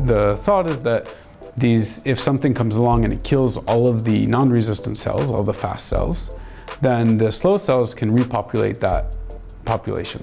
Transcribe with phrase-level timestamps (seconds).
[0.00, 1.14] the thought is that
[1.56, 5.54] these, if something comes along and it kills all of the non-resistant cells, all the
[5.54, 6.36] fast cells,
[6.80, 9.16] then the slow cells can repopulate that
[9.64, 10.22] population.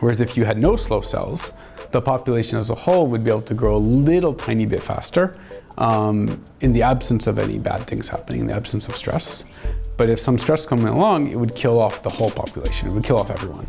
[0.00, 1.52] Whereas if you had no slow cells,
[1.92, 5.32] the population as a whole would be able to grow a little tiny bit faster
[5.78, 9.52] um, in the absence of any bad things happening, in the absence of stress.
[9.96, 12.88] But if some stress coming along, it would kill off the whole population.
[12.88, 13.68] It would kill off everyone.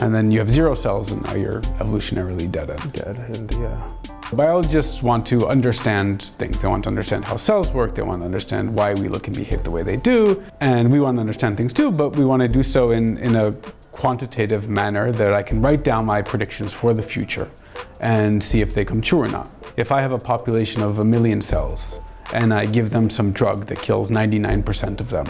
[0.00, 2.92] And then you have zero cells and now you're evolutionarily dead end.
[2.92, 3.88] Dead end, yeah.
[4.32, 6.60] Biologists want to understand things.
[6.60, 7.96] They want to understand how cells work.
[7.96, 10.42] They want to understand why we look and behave the way they do.
[10.60, 13.36] And we want to understand things too, but we want to do so in, in
[13.36, 13.52] a
[13.92, 17.50] quantitative manner that I can write down my predictions for the future
[18.00, 19.50] and see if they come true or not.
[19.76, 21.98] If I have a population of a million cells
[22.32, 25.26] and I give them some drug that kills 99% of them,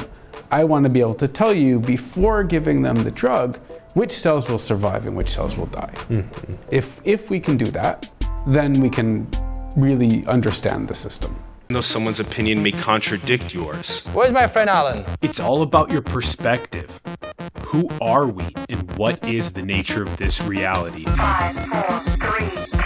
[0.53, 3.59] I want to be able to tell you before giving them the drug
[3.95, 5.93] which cells will survive and which cells will die.
[6.09, 6.53] Mm-hmm.
[6.73, 8.11] If, if we can do that,
[8.47, 9.29] then we can
[9.77, 11.37] really understand the system.
[11.69, 14.01] Though someone's opinion may contradict yours.
[14.13, 15.05] Where's my friend Alan?
[15.23, 17.01] It's all about your perspective.
[17.67, 21.05] Who are we and what is the nature of this reality?
[21.05, 22.80] Five, four, three,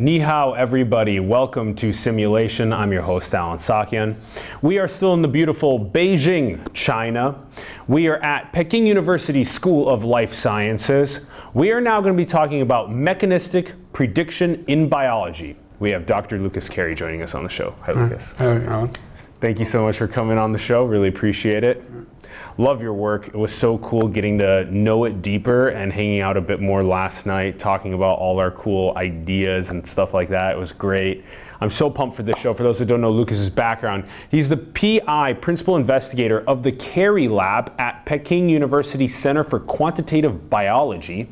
[0.00, 1.18] Ni hao, everybody.
[1.18, 2.72] Welcome to Simulation.
[2.72, 4.16] I'm your host, Alan Saakyan.
[4.62, 7.44] We are still in the beautiful Beijing, China.
[7.88, 11.28] We are at Peking University School of Life Sciences.
[11.52, 15.56] We are now going to be talking about mechanistic prediction in biology.
[15.80, 16.38] We have Dr.
[16.38, 17.74] Lucas Carey joining us on the show.
[17.80, 18.34] Hi, Lucas.
[18.34, 18.92] Hi, Alan.
[19.40, 20.84] Thank you so much for coming on the show.
[20.84, 21.82] Really appreciate it.
[22.60, 23.28] Love your work.
[23.28, 26.82] It was so cool getting to know it deeper and hanging out a bit more
[26.82, 30.56] last night, talking about all our cool ideas and stuff like that.
[30.56, 31.24] It was great.
[31.60, 32.52] I'm so pumped for this show.
[32.52, 37.28] For those that don't know Lucas's background, he's the PI, principal investigator of the Carey
[37.28, 41.28] Lab at Peking University Center for Quantitative Biology.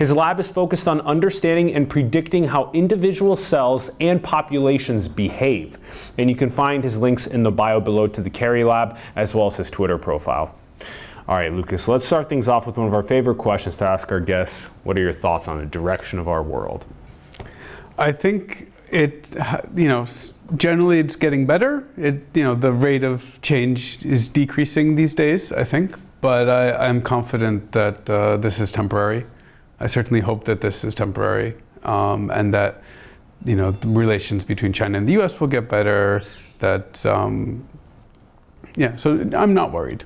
[0.00, 5.76] His lab is focused on understanding and predicting how individual cells and populations behave.
[6.16, 9.34] And you can find his links in the bio below to the Carey Lab, as
[9.34, 10.54] well as his Twitter profile.
[11.28, 14.10] All right, Lucas, let's start things off with one of our favorite questions to ask
[14.10, 14.70] our guests.
[14.84, 16.86] What are your thoughts on the direction of our world?
[17.98, 19.26] I think it,
[19.76, 20.06] you know,
[20.56, 21.86] generally it's getting better.
[21.98, 25.94] It, you know, the rate of change is decreasing these days, I think.
[26.22, 29.26] But I, am confident that uh, this is temporary.
[29.80, 32.82] I certainly hope that this is temporary um, and that
[33.44, 35.40] you know the relations between China and the U.S.
[35.40, 36.22] will get better.
[36.58, 37.66] That um,
[38.76, 40.04] yeah, so I'm not worried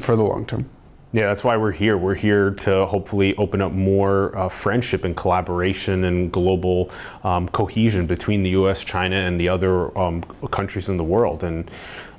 [0.00, 0.68] for the long term.
[1.12, 1.96] Yeah, that's why we're here.
[1.96, 6.90] We're here to hopefully open up more uh, friendship and collaboration and global
[7.24, 11.44] um, cohesion between the U.S., China, and the other um, countries in the world.
[11.44, 11.70] And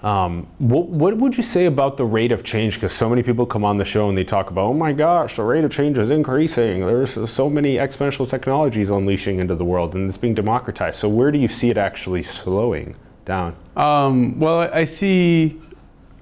[0.03, 2.75] um, what, what, would you say about the rate of change?
[2.75, 5.38] Because so many people come on the show and they talk about, oh my gosh,
[5.38, 6.85] the rate of change is increasing.
[6.85, 11.00] There's so many exponential technologies unleashing into the world and it's being democratized.
[11.00, 13.56] So where do you see it actually slowing down?
[13.75, 15.59] Um, well, I see,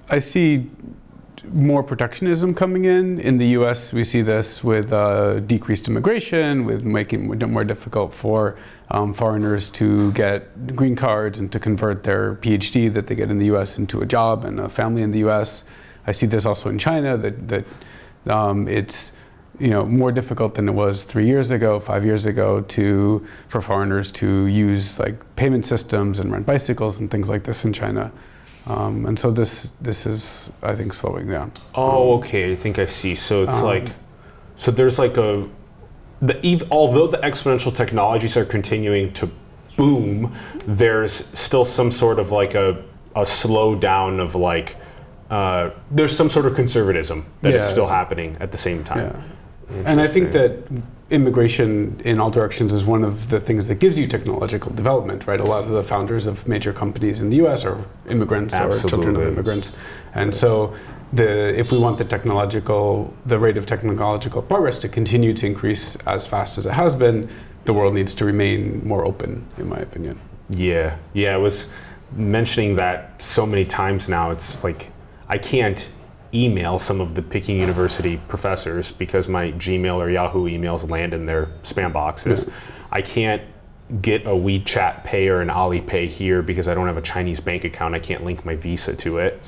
[0.08, 0.70] I see
[1.52, 3.20] more protectionism coming in.
[3.20, 8.12] In the US, we see this with uh, decreased immigration, with making it more difficult
[8.14, 8.56] for
[8.90, 13.38] um, foreigners to get green cards and to convert their PhD that they get in
[13.38, 15.64] the US into a job and a family in the US.
[16.06, 17.64] I see this also in China, that, that
[18.28, 19.12] um, it's
[19.58, 23.60] you know, more difficult than it was three years ago, five years ago, to for
[23.60, 28.12] foreigners to use like payment systems and rent bicycles and things like this in China.
[28.66, 31.52] Um, and so this this is I think slowing down.
[31.74, 32.52] Oh, okay.
[32.52, 33.14] I think I see.
[33.14, 33.88] So it's um, like,
[34.56, 35.48] so there's like a,
[36.22, 39.30] the although the exponential technologies are continuing to
[39.76, 40.34] boom,
[40.66, 42.82] there's still some sort of like a
[43.16, 44.76] a slowdown of like,
[45.30, 47.58] uh, there's some sort of conservatism that yeah.
[47.58, 49.24] is still happening at the same time.
[49.70, 49.82] Yeah.
[49.86, 50.62] And I think that
[51.10, 55.40] immigration in all directions is one of the things that gives you technological development, right?
[55.40, 57.64] A lot of the founders of major companies in the U.S.
[57.64, 58.86] are immigrants Absolutely.
[58.86, 59.74] or children of immigrants,
[60.14, 60.74] and so
[61.12, 65.96] the if we want the technological the rate of technological progress to continue to increase
[66.06, 67.28] as fast as it has been,
[67.64, 70.18] the world needs to remain more open, in my opinion.
[70.50, 71.68] Yeah, yeah, I was
[72.12, 74.30] mentioning that so many times now.
[74.30, 74.90] It's like
[75.28, 75.88] I can't
[76.34, 81.24] email some of the Peking University professors because my Gmail or Yahoo emails land in
[81.24, 82.48] their spam boxes.
[82.90, 83.42] I can't
[84.02, 87.64] get a WeChat Pay or an Alipay here because I don't have a Chinese bank
[87.64, 87.94] account.
[87.94, 89.40] I can't link my Visa to it.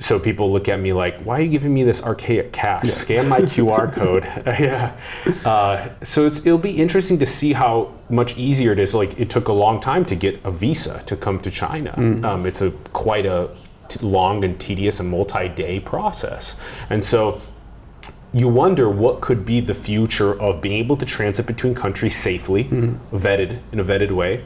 [0.00, 2.84] So people look at me like, "Why are you giving me this archaic cash?
[2.84, 2.92] Yeah.
[2.92, 4.96] Scan my QR code." yeah.
[5.44, 8.94] Uh, so it'll be interesting to see how much easier it is.
[8.94, 11.94] Like it took a long time to get a visa to come to China.
[11.96, 12.24] Mm.
[12.24, 13.50] Um, it's a quite a
[13.88, 16.56] t- long and tedious and multi-day process.
[16.90, 17.40] And so
[18.32, 22.64] you wonder what could be the future of being able to transit between countries safely,
[23.12, 24.44] vetted in a vetted way.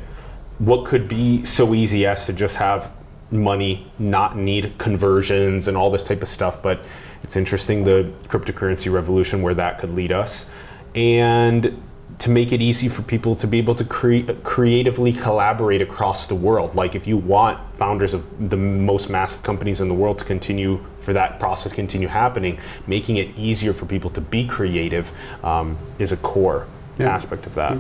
[0.58, 2.93] What could be so easy as to just have
[3.32, 6.62] money, not need conversions and all this type of stuff.
[6.62, 6.84] But
[7.23, 10.50] it's interesting the cryptocurrency revolution where that could lead us.
[10.94, 11.82] And
[12.19, 16.34] to make it easy for people to be able to cre- creatively collaborate across the
[16.34, 16.75] world.
[16.75, 20.84] Like if you want founders of the most massive companies in the world to continue
[21.00, 25.12] for that process continue happening, making it easier for people to be creative
[25.43, 26.67] um, is a core
[27.00, 27.76] aspect of that.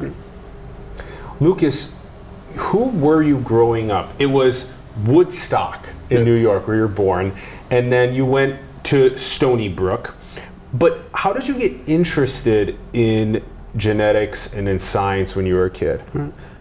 [1.38, 1.94] Lucas,
[2.56, 4.12] who were you growing up?
[4.18, 4.72] It was
[5.06, 6.24] Woodstock in Yeah.
[6.24, 7.32] New York where you're born,
[7.70, 10.14] and then you went to Stony Brook.
[10.74, 13.42] But how did you get interested in
[13.76, 16.02] genetics and in science when you were a kid?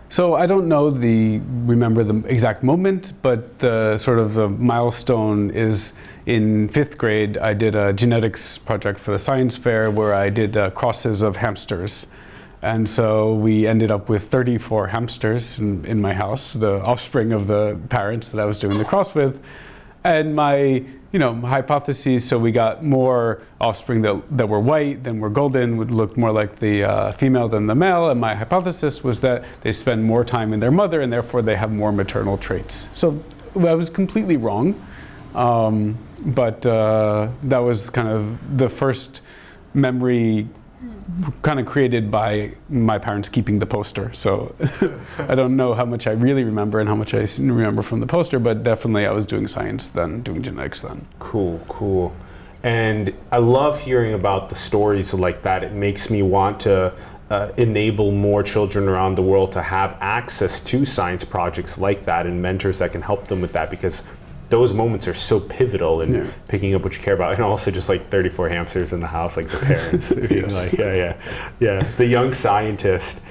[0.10, 5.52] So I don't know the remember the exact moment, but the sort of the milestone
[5.52, 5.94] is
[6.26, 7.38] in fifth grade.
[7.38, 11.38] I did a genetics project for the science fair where I did uh, crosses of
[11.38, 12.08] hamsters,
[12.62, 17.48] and so we ended up with 34 hamsters in, in my house, the offspring of
[17.48, 19.42] the parents that I was doing the cross with,
[20.04, 22.28] and my you know hypotheses.
[22.28, 26.32] So we got more offspring that, that were white than were golden, would look more
[26.32, 28.10] like the uh, female than the male.
[28.10, 31.56] And my hypothesis was that they spend more time in their mother, and therefore they
[31.56, 32.90] have more maternal traits.
[32.94, 33.24] So
[33.56, 34.80] I was completely wrong,
[35.34, 35.98] um,
[36.28, 39.22] but uh, that was kind of the first
[39.74, 40.48] memory
[41.42, 44.12] kind of created by my parents keeping the poster.
[44.14, 44.56] So
[45.18, 48.08] I don't know how much I really remember and how much I remember from the
[48.08, 51.06] poster, but definitely I was doing science then, doing genetics then.
[51.20, 52.16] Cool, cool.
[52.64, 55.64] And I love hearing about the stories like that.
[55.64, 56.94] It makes me want to
[57.32, 62.26] uh, enable more children around the world to have access to science projects like that
[62.26, 64.04] and mentors that can help them with that because
[64.52, 66.26] those moments are so pivotal in Yeah.
[66.48, 67.34] picking up what you care about.
[67.34, 70.54] And also just like 34 hamsters in the house, like the parents Yes.
[70.54, 71.16] like, yeah, yeah,
[71.60, 73.22] yeah, the young scientist.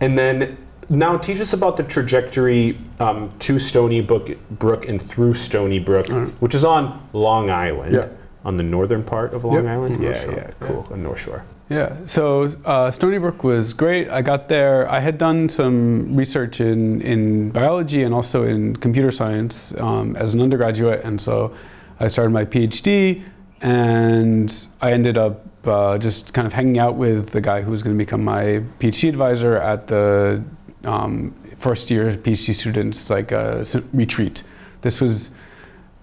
[0.00, 0.56] And then
[0.88, 6.06] now teach us about the trajectory um, to Stony Brook, Brook and through Stony Brook,
[6.40, 8.08] which is on Long Island, Yeah.
[8.44, 10.02] on the northern part of Long Yep, Island.
[10.02, 11.44] Yeah, yeah, cool, on North Shore.
[11.70, 14.10] Yeah, so uh, Stony Brook was great.
[14.10, 14.90] I got there.
[14.90, 20.34] I had done some research in, in biology and also in computer science um, as
[20.34, 21.54] an undergraduate, and so
[22.00, 23.22] I started my PhD,
[23.60, 27.84] and I ended up uh, just kind of hanging out with the guy who was
[27.84, 30.42] going to become my PhD advisor at the
[30.82, 33.62] um, first year PhD students like uh,
[33.92, 34.42] retreat.
[34.80, 35.30] This was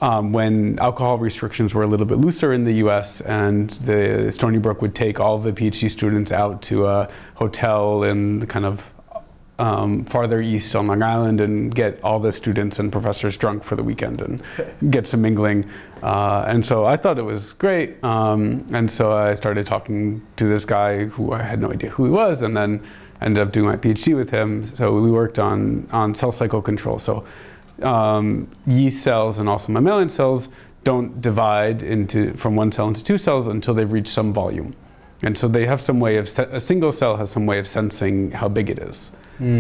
[0.02, 4.60] um, when alcohol restrictions were a little bit looser in the US, and the Stony
[4.60, 8.94] Brook would take all the PhD students out to a hotel in the kind of
[9.60, 13.76] um, farther east on Long Island and get all the students and professors drunk for
[13.76, 14.44] the weekend and
[14.92, 15.66] get some mingling.
[16.04, 18.04] Uh, and so I thought it was great.
[18.04, 22.06] Um, and so I started talking to this guy who I had no idea who
[22.06, 22.84] he was, and then
[23.22, 24.64] ended up doing my PhD with him.
[24.64, 27.00] So we worked on, on cell cycle control.
[27.00, 27.26] So
[27.82, 30.50] um, yeast cells and also mammalian cells
[30.84, 34.74] don't divide into from one cell into two cells until they've reached some volume.
[35.24, 38.32] And so they have some way of, a single cell has some way of sensing
[38.32, 39.12] how big it is.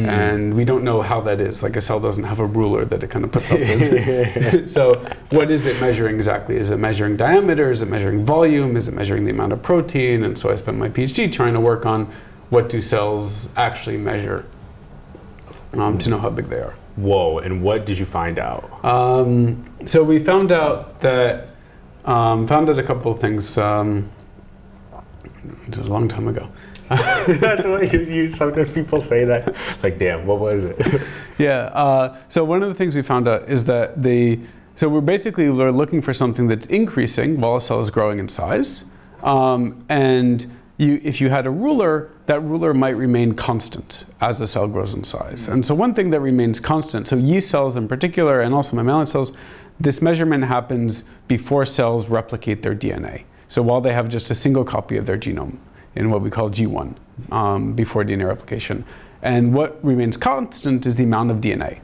[0.09, 1.61] And we don't know how that is.
[1.61, 4.69] Like a cell doesn't have a ruler that it kind of puts up with.
[4.75, 6.57] so what is it measuring exactly?
[6.57, 7.71] Is it measuring diameter?
[7.71, 8.77] Is it measuring volume?
[8.77, 10.23] Is it measuring the amount of protein?
[10.23, 12.11] And so I spent my PhD trying to work on
[12.49, 14.45] what do cells actually measure
[15.73, 16.75] um, to know how big they are.
[16.97, 18.83] Whoa, and what did you find out?
[18.83, 21.49] Um, so we found out that
[22.05, 23.57] um, found out a couple of things.
[23.57, 24.09] Um,
[25.67, 26.49] it was a long time ago.
[26.89, 29.55] That's what you, you, sometimes people say that.
[29.83, 31.01] Like, damn, what was it?
[31.37, 31.65] Yeah.
[31.65, 34.39] Uh, so one of the things we found out is that the
[34.73, 38.27] so we're basically we're looking for something that's increasing while a cell is growing in
[38.27, 38.85] size,
[39.21, 44.47] um, and you if you had a ruler, that ruler might remain constant as the
[44.47, 45.47] cell grows in size.
[45.47, 49.07] And so one thing that remains constant, so yeast cells in particular, and also mammalian
[49.07, 49.31] cells,
[49.79, 53.23] this measurement happens before cells replicate their DNA.
[53.47, 55.57] So while they have just a single copy of their genome
[55.95, 56.95] in what we call G1
[57.31, 58.85] um, before DNA replication.
[59.21, 61.79] And what remains constant is the amount of DNA.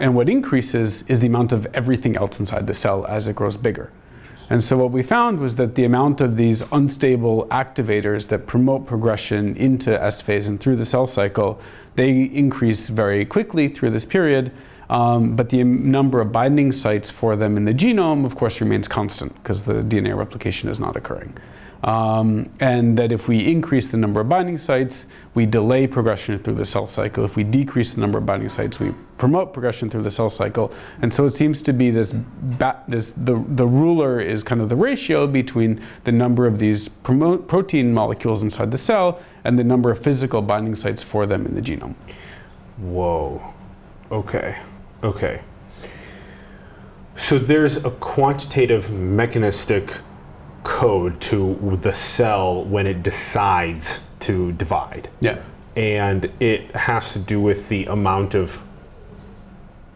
[0.00, 3.56] And what increases is the amount of everything else inside the cell as it grows
[3.56, 3.92] bigger.
[4.50, 8.86] And so what we found was that the amount of these unstable activators that promote
[8.86, 11.60] progression into S phase and through the cell cycle,
[11.96, 14.50] they increase very quickly through this period.
[14.88, 18.88] Um, but the number of binding sites for them in the genome, of course, remains
[18.88, 21.36] constant because the DNA replication is not occurring.
[21.84, 26.56] Um, and that if we increase the number of binding sites, we delay progression through
[26.56, 27.24] the cell cycle.
[27.24, 30.72] If we decrease the number of binding sites, we promote progression through the cell cycle.
[31.02, 32.16] And so it seems to be this,
[32.88, 37.94] this the, the ruler is kind of the ratio between the number of these protein
[37.94, 41.62] molecules inside the cell and the number of physical binding sites for them in the
[41.62, 41.94] genome.
[42.78, 43.54] Whoa.
[44.10, 44.58] Okay.
[45.04, 45.42] Okay.
[47.16, 49.96] So there's a quantitative mechanistic
[50.68, 55.08] code to the cell when it decides to divide.
[55.20, 55.38] Yeah.
[55.76, 58.62] And it has to do with the amount of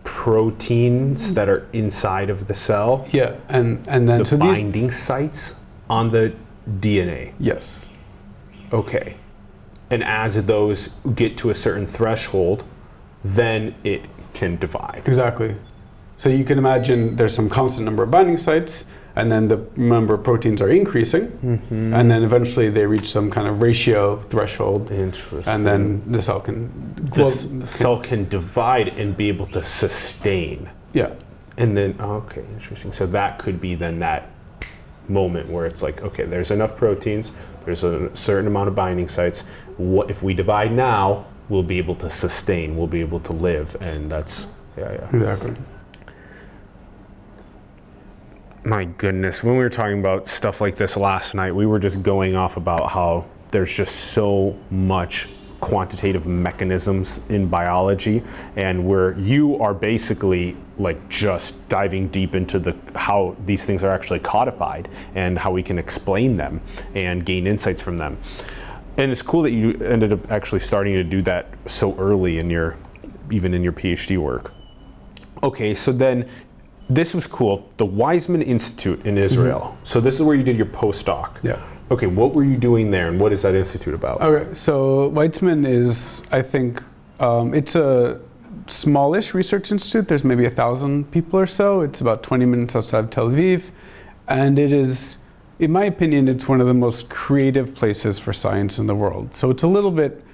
[0.05, 4.91] proteins that are inside of the cell, Yeah, and and then the so these binding
[4.91, 5.57] sites
[5.91, 6.33] on the
[6.81, 7.33] DNA.
[7.39, 7.87] yes,
[8.73, 9.17] Okay.
[9.91, 12.65] And as those get to a certain threshold,
[13.23, 15.03] then it can divide.
[15.05, 15.55] exactly.
[16.17, 20.15] So you can imagine there's some constant number of binding sites, and then the number
[20.15, 21.95] of proteins are increasing, Mm-hmm.
[21.95, 25.53] and then eventually they reach some kind of ratio threshold, Interesting.
[25.53, 26.71] and then the cell can.
[27.15, 27.31] the
[27.67, 30.71] cell can divide and be able to sustain.
[30.95, 31.11] yeah,
[31.59, 32.93] And then, oh, okay, interesting.
[32.93, 34.29] So that could be then that
[35.09, 37.33] moment where it's like, okay, there's enough proteins,
[37.65, 39.43] there's a certain amount of binding sites.
[39.77, 41.27] What if we divide now?
[41.49, 42.77] We'll be able to sustain.
[42.77, 44.47] We'll be able to live, and that's
[44.79, 45.17] yeah, yeah.
[45.17, 45.55] exactly.
[48.65, 52.01] My goodness, when we were talking about stuff like this last night, we were just
[52.05, 55.29] going off about how there's just so much
[55.61, 58.23] quantitative mechanisms in biology
[58.55, 63.91] and where you are basically like just diving deep into the how these things are
[63.91, 66.61] actually codified and how we can explain them
[66.95, 68.17] and gain insights from them.
[68.97, 72.49] And it's cool that you ended up actually starting to do that so early in
[72.49, 72.77] your
[73.29, 74.53] even in your PhD work.
[75.43, 76.29] Okay, so then
[76.89, 77.69] this was cool.
[77.77, 79.77] The Weizmann Institute in Israel.
[79.83, 81.39] So this is where you did your postdoc.
[81.43, 81.61] Yeah.
[81.91, 84.21] Okay, what were you doing there, and what is that institute about?
[84.23, 86.83] Okay, so Weizmann is, I think,
[87.21, 88.21] um, it's a
[88.67, 90.09] smallish research institute.
[90.09, 91.83] There's maybe a thousand people or so.
[91.83, 93.65] It's about 20 minutes outside of Tel Aviv,
[94.29, 95.19] and it is,
[95.59, 99.35] in my opinion, it's one of the most creative places for science in the world.
[99.35, 100.25] So it's a little bit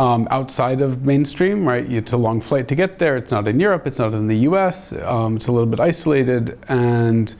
[0.00, 1.86] um, outside of mainstream, right?
[1.92, 3.18] It's a long flight to get there.
[3.18, 3.86] It's not in Europe.
[3.86, 4.94] It's not in the U.S.
[4.94, 7.34] Um, it's a little bit isolated, and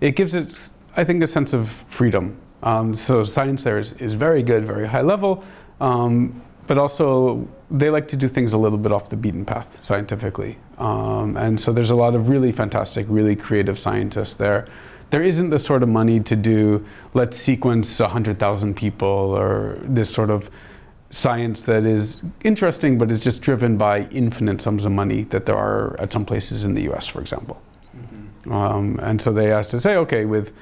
[0.00, 2.34] it gives it, I think, a sense of freedom.
[2.62, 5.44] Um, so science there is, is very good, very high level,
[5.78, 9.68] um, but also they like to do things a little bit off the beaten path
[9.80, 10.56] scientifically.
[10.78, 14.66] Um, and so there's a lot of really fantastic, really creative scientists there.
[15.10, 20.30] There isn't the sort of money to do, let's sequence 100,000 people or this sort
[20.30, 20.48] of
[21.16, 25.56] science that is interesting but is just driven by infinite sums of money that there
[25.56, 27.60] are at some places in the US, for example.
[28.50, 30.52] Um, and so they asked to say, okay, with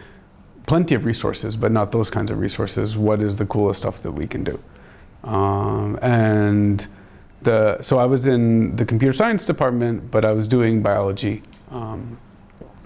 [0.67, 4.13] plenty of resources, but not those kinds of resources, what is the coolest stuff that
[4.13, 4.59] we can do?
[5.25, 6.87] Um, and
[7.43, 11.43] the, so I was in the computer science department, but I was doing biology.
[11.71, 12.17] Um,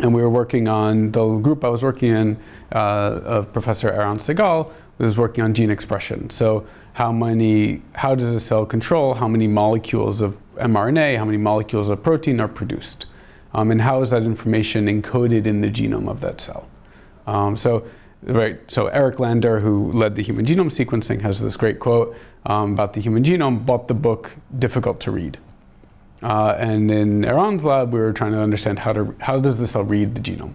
[0.01, 2.39] and we were working on the group I was working in
[2.73, 6.29] uh, of Professor Eran Segal was working on gene expression.
[6.31, 6.67] So
[6.99, 11.89] how many, how does a cell control how many molecules of mRNA, how many molecules
[11.91, 13.07] of protein are produced,
[13.55, 16.69] um, and how is that information encoded in the genome of that cell?
[17.29, 17.87] Um, so,
[18.25, 18.59] right.
[18.67, 22.95] So Eric Lander, who led the human genome sequencing, has this great quote um, about
[22.95, 23.65] the human genome.
[23.65, 25.39] Bought the book difficult to read.
[26.21, 29.69] Uh, and in Eran's lab, we were trying to understand how to how does the
[29.69, 30.55] cell read the genome.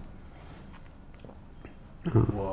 [2.12, 2.53] Whoa.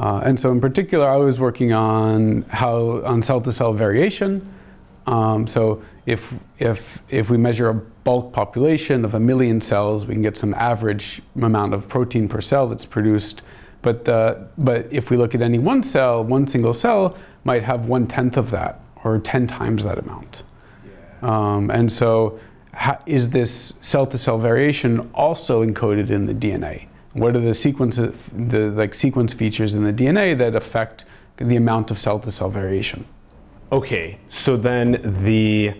[0.00, 4.50] Uh, and so, in particular, I was working on how on cell-to-cell variation.
[5.06, 10.14] Um, so, if if if we measure a bulk population of a million cells, we
[10.14, 13.42] can get some average amount of protein per cell that's produced.
[13.82, 17.14] But the, but if we look at any one cell, one single cell
[17.44, 20.44] might have one tenth of that, or ten times that amount.
[21.20, 22.40] Um, and so,
[22.72, 26.86] ha- is this cell-to-cell variation also encoded in the DNA?
[27.12, 31.04] What are the sequences, the like sequence features in the DNA that affect
[31.36, 33.04] the amount of cell-to-cell variation?
[33.72, 35.74] Okay, so then the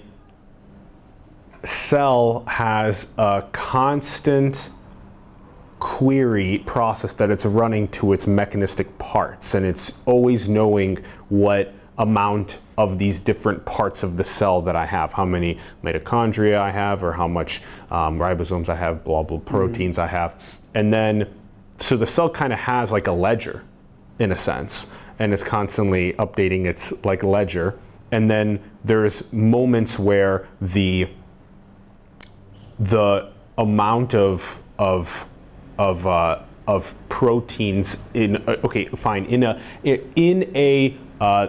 [1.64, 4.70] cell has a constant
[5.78, 10.96] query process that it's running to its mechanistic parts, and it's always knowing
[11.28, 16.58] what amount of these different parts of the cell that I have, how many mitochondria
[16.58, 20.40] I have, or how much um, ribosomes I have, blah blah proteins I have,
[20.74, 21.32] and then
[21.78, 23.62] so the cell kind of has like a ledger,
[24.18, 24.86] in a sense,
[25.18, 27.78] and it's constantly updating its like ledger,
[28.12, 31.08] and then there's moments where the
[32.78, 35.26] the amount of of
[35.78, 41.48] of uh, of proteins in uh, okay fine in a in a uh,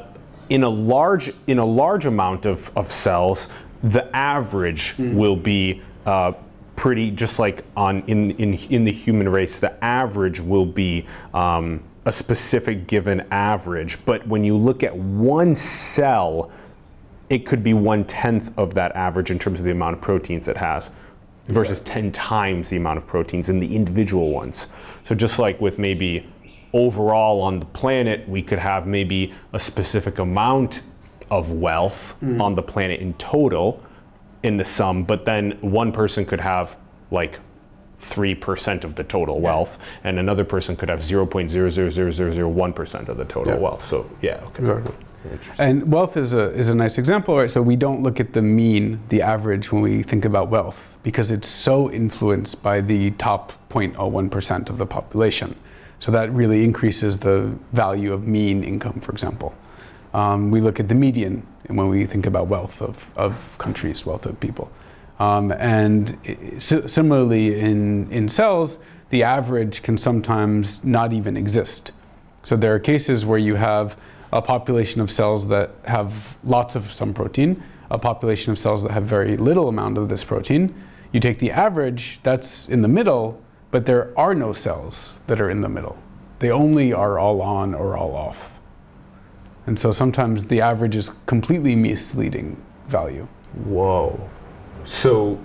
[0.50, 3.48] in a large in a large amount of, of cells
[3.84, 6.34] the average will be uh,
[6.82, 11.80] pretty just like on in, in in the human race the average will be um,
[12.06, 14.04] a specific given average.
[14.04, 16.52] But when you look at one cell
[17.30, 20.48] it could be one tenth of that average in terms of the amount of proteins
[20.48, 20.90] it has
[21.46, 24.68] versus 10 times the amount of proteins in the individual ones.
[25.04, 26.26] So, just like with maybe
[26.74, 30.82] overall on the planet, we could have maybe a specific amount
[31.30, 33.84] of wealth on the planet in total
[34.44, 36.76] in the sum, but then one person could have
[37.12, 37.40] like
[38.02, 43.60] 3% of the total wealth, and another person could have 0.00001% of the total Yeah.
[43.60, 43.82] wealth.
[43.82, 44.64] So, yeah, okay.
[44.64, 44.96] Exactly.
[45.60, 47.52] And wealth is a, is a nice example, right?
[47.52, 51.30] So we don't look at the mean, the average, when we think about wealth, because
[51.30, 55.56] it's so influenced by the top 0.01% of the population.
[56.00, 59.54] So that really increases the value of mean income, for example.
[60.16, 64.26] Um, we look at the median when we think about wealth of, of countries, wealth
[64.26, 64.72] of people.
[65.20, 66.18] Um, and
[66.60, 68.80] similarly, in, in cells,
[69.12, 71.92] the average can sometimes not even exist.
[72.44, 73.98] So there are cases where you have
[74.34, 77.62] a population of cells that have lots of some protein,
[77.92, 80.74] a population of cells that have very little amount of this protein.
[81.12, 85.50] You take the average, that's in the middle, but there are no cells that are
[85.50, 85.98] in the middle.
[86.40, 88.51] They only are all on or all off.
[89.68, 93.28] And so sometimes the average is completely misleading value.
[93.66, 94.20] Whoa.
[94.84, 95.40] So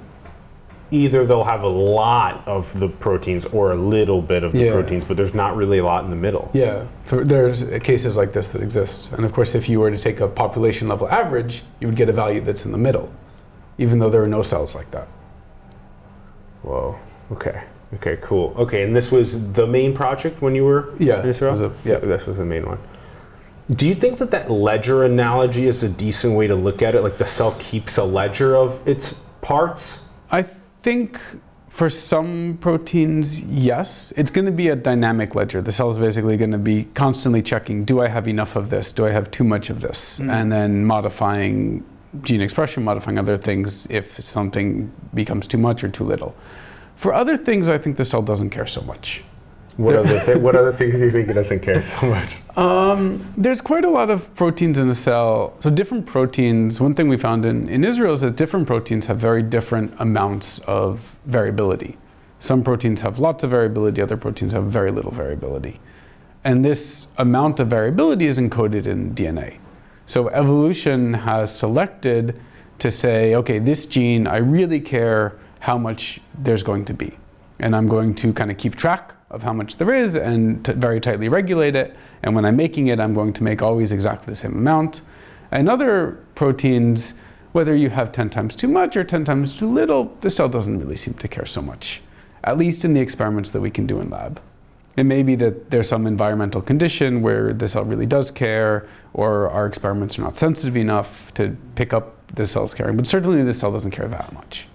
[0.90, 4.72] either they'll have a lot of the proteins or a little bit of the Yeah.
[4.72, 6.48] proteins, but there's not really a lot in the middle.
[6.54, 9.12] Yeah, there's cases like this that exist.
[9.12, 12.08] And of course, if you were to take a population level average, you would get
[12.08, 13.10] a value that's in the middle,
[13.78, 15.08] even though there are no cells like that.
[16.62, 16.96] Whoa.
[17.32, 17.62] Okay.
[17.94, 18.54] Okay, cool.
[18.56, 21.52] Okay, and this was the main project when you were Yeah, in Israel?
[21.52, 21.98] was a- yeah.
[21.98, 22.78] This was the main one.
[23.74, 27.02] Do you think that that ledger analogy is a decent way to look at it?
[27.02, 30.04] Like the cell keeps a ledger of its parts?
[30.30, 30.42] I
[30.82, 31.20] think
[31.68, 34.12] for some proteins, yes.
[34.16, 35.60] It's going to be a dynamic ledger.
[35.60, 38.92] The cell is basically going to be constantly checking do I have enough of this?
[38.92, 40.20] Do I have too much of this?
[40.20, 40.32] Mm.
[40.32, 41.84] And then modifying
[42.22, 46.34] gene expression, modifying other things if something becomes too much or too little.
[46.96, 49.22] For other things, I think the cell doesn't care so much.
[49.76, 52.36] What other thi- what other things do you think it doesn't care so much?
[52.56, 55.54] Um, there's quite a lot of proteins in a cell.
[55.60, 59.18] So different proteins, one thing we found in, in Israel is that different proteins have
[59.18, 61.98] very different amounts of variability.
[62.40, 65.80] Some proteins have lots of variability, other proteins have very little variability.
[66.44, 69.58] And this amount of variability is encoded in DNA.
[70.06, 72.40] So evolution has selected
[72.78, 77.18] to say, okay, this gene, I really care how much there's going to be.
[77.58, 81.00] And I'm going to kind of keep track of how much there is and very
[81.00, 81.96] tightly regulate it.
[82.22, 85.00] And when I'm making it, I'm going to make always exactly the same amount.
[85.50, 87.14] And other proteins,
[87.52, 90.78] whether you have 10 times too much or 10 times too little, the cell doesn't
[90.78, 92.02] really seem to care so much,
[92.44, 94.40] at least in the experiments that we can do in lab.
[94.96, 99.50] It may be that there's some environmental condition where the cell really does care, or
[99.50, 103.54] our experiments are not sensitive enough to pick up the cell's caring, but certainly the
[103.54, 104.66] cell doesn't care that much.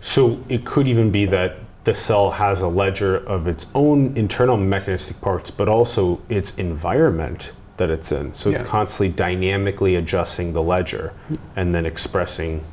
[0.00, 4.56] So it could even be that the cell has a ledger of its own internal
[4.56, 8.32] mechanistic parts, but also its environment that it's in.
[8.34, 11.12] So it's constantly dynamically adjusting the ledger
[11.56, 12.64] and then expressing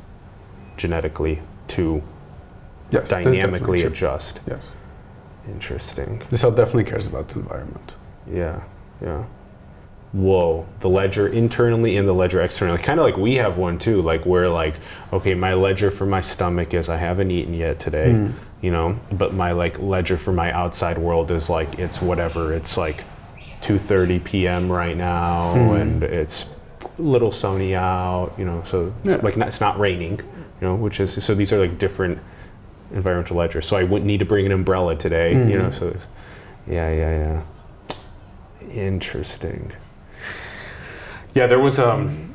[0.76, 2.02] genetically to
[2.92, 4.40] Yes, dynamically adjust.
[4.46, 4.74] Yes,
[5.48, 6.22] Interesting.
[6.28, 7.96] the cell definitely cares about the environment.
[8.30, 8.62] Yeah,
[9.00, 9.24] yeah.
[10.12, 12.78] Whoa, the ledger internally and the ledger externally.
[12.82, 14.74] Kind of like we have one too, like where like,
[15.10, 18.32] okay, my ledger for my stomach is I haven't eaten yet today, hmm.
[18.62, 22.52] You know, but my like ledger for my outside world is like it's whatever.
[22.54, 23.04] It's like
[23.60, 24.72] 2:30 p.m.
[24.72, 26.46] right now and it's
[26.98, 29.20] a little sunny out, you know, so it's Yeah.
[29.22, 30.18] like not, it's not raining,
[30.60, 32.18] you know, which is so these are like different
[32.92, 33.66] environmental ledgers.
[33.66, 36.06] So I wouldn't need to bring an umbrella today, you know, so it's,
[36.68, 37.42] yeah, yeah,
[38.70, 38.70] yeah.
[38.70, 39.72] Interesting.
[41.34, 42.34] Yeah, there was um,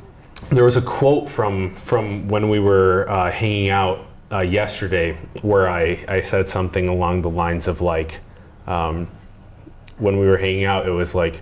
[0.50, 5.68] there was a quote from from when we were uh, hanging out uh, yesterday where
[5.68, 8.20] I, I said something along the lines of like
[8.66, 9.08] um,
[9.98, 11.40] when we were hanging out it was like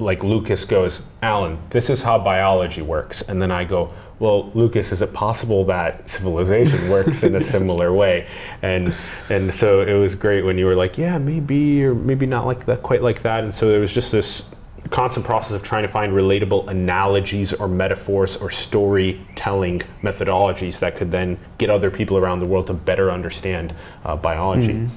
[0.00, 3.22] like Lucas goes Alan this is how biology works.
[3.22, 7.92] And then I go well Lucas is it possible that civilization works in a similar
[7.92, 8.26] way?
[8.62, 8.94] And
[9.28, 12.64] and so it was great when you were like yeah maybe or maybe not like
[12.64, 13.44] that quite like that.
[13.44, 14.50] And so there was just this
[14.94, 21.10] constant process of trying to find relatable analogies or metaphors or storytelling methodologies that could
[21.10, 24.88] then get other people around the world to better understand uh, biology.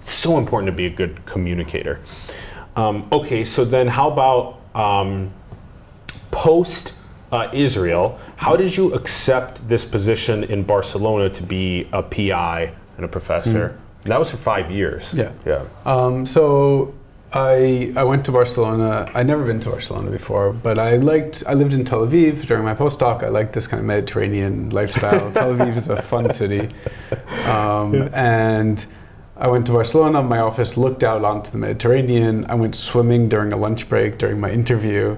[0.00, 2.00] It's so important to be a good communicator.
[2.74, 5.30] Um, okay, so then how about um,
[6.30, 6.94] post
[7.32, 8.18] uh, Israel?
[8.36, 13.78] How did you accept this position in Barcelona to be a PI and a professor?
[14.04, 15.12] That was for five years.
[15.12, 15.32] Yeah.
[15.44, 15.66] Yeah.
[15.84, 16.94] Um, so
[17.34, 19.10] I I went to Barcelona.
[19.14, 21.42] I'd never been to Barcelona before, but I liked.
[21.46, 23.22] I lived in Tel Aviv during my postdoc.
[23.22, 25.32] I liked this kind of Mediterranean lifestyle.
[25.32, 26.68] Tel Aviv is a fun city,
[27.46, 28.84] um, and
[29.36, 30.22] I went to Barcelona.
[30.22, 32.44] My office looked out onto the Mediterranean.
[32.50, 35.16] I went swimming during a lunch break during my interview,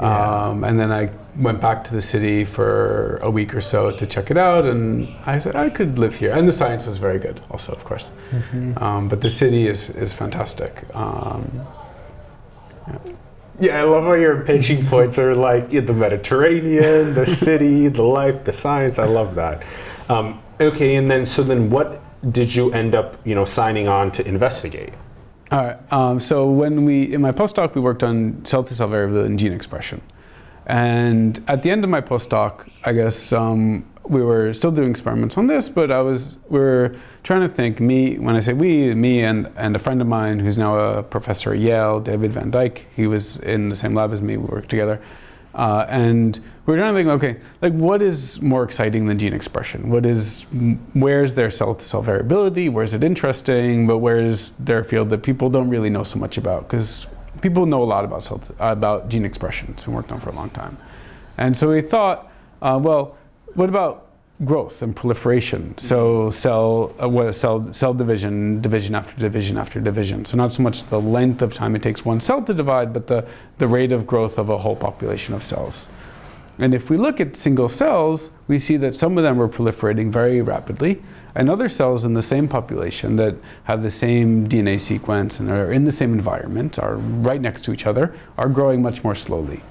[0.00, 0.46] Yeah.
[0.48, 4.06] um, and then I went back to the city for a week or so to
[4.06, 4.66] check it out.
[4.66, 7.84] And I said I could live here, and the science was very good, also of
[7.84, 8.10] course.
[8.76, 10.84] Um, but the city is is fantastic.
[10.94, 11.66] Um,
[13.60, 18.02] Yeah, I love how your pitching points are like yeah, the Mediterranean, the city, the
[18.02, 18.98] life, the science.
[18.98, 19.62] I love that.
[20.08, 22.00] Um, okay, and then so then what
[22.32, 24.92] did you end up you know signing on to investigate?
[25.50, 25.92] All right.
[25.92, 30.00] Um, so when we in my postdoc, we worked on cell-to-cell variability and gene expression,
[30.66, 35.38] and at the end of my postdoc, I guess um, we were still doing experiments
[35.38, 37.80] on this, but I was we were trying to think.
[37.80, 41.02] Me, when I say we, me and and a friend of mine who's now a
[41.02, 42.82] professor at Yale, David Van Dijk.
[42.94, 44.36] He was in the same lab as me.
[44.36, 45.00] We worked together,
[45.54, 47.08] uh, and we were trying to think.
[47.22, 49.90] Okay, like what is more exciting than gene expression?
[49.90, 50.46] What is
[50.92, 52.68] where's their cell-to-cell variability?
[52.68, 53.86] Where's it interesting?
[53.86, 56.68] But where's their field that people don't really know so much about?
[56.68, 57.06] Because
[57.42, 59.68] people know a lot about cell about gene expression.
[59.72, 60.76] It's been worked on for a long time,
[61.36, 62.30] and so we thought,
[62.62, 63.16] uh, well,
[63.54, 64.06] what about
[64.44, 65.76] growth and proliferation?
[65.78, 70.24] So cell uh, what cell cell division, division after division after division.
[70.24, 73.06] So not so much the length of time it takes one cell to divide, but
[73.08, 73.26] the
[73.58, 75.88] the rate of growth of a whole population of cells.
[76.58, 80.12] And if we look at single cells, we see that some of them are proliferating
[80.12, 81.02] very rapidly,
[81.34, 85.72] and other cells in the same population that have the same DNA sequence and are
[85.72, 89.62] in the same environment, are right next to each other, are growing much more slowly.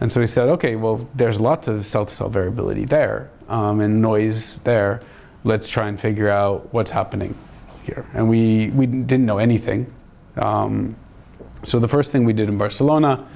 [0.00, 3.80] And so we said, okay, well, there's lots of cell to cell variability there um,
[3.80, 5.02] and noise there.
[5.44, 7.36] Let's try and figure out what's happening
[7.84, 8.06] here.
[8.14, 9.92] And we, we didn't know anything.
[10.36, 10.96] Um,
[11.62, 13.26] so the first thing we did in Barcelona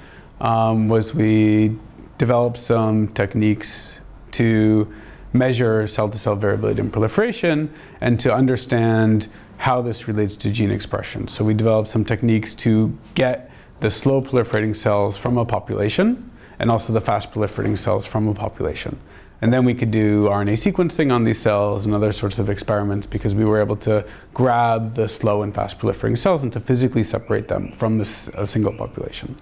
[0.41, 1.77] um, was we
[2.19, 3.99] developed some techniques
[4.33, 4.93] to
[5.39, 11.29] measure cell-to-cell variability and proliferation and to understand how this relates to gene expression.
[11.29, 16.71] So we developed some techniques to get the slow proliferating cells from a population and
[16.71, 18.99] also the fast proliferating cells from a population.
[19.43, 23.07] And then we could do RNA sequencing on these cells and other sorts of experiments
[23.07, 27.05] because we were able to grab the slow and fast proliferating cells and to physically
[27.05, 29.37] separate them from this a single population.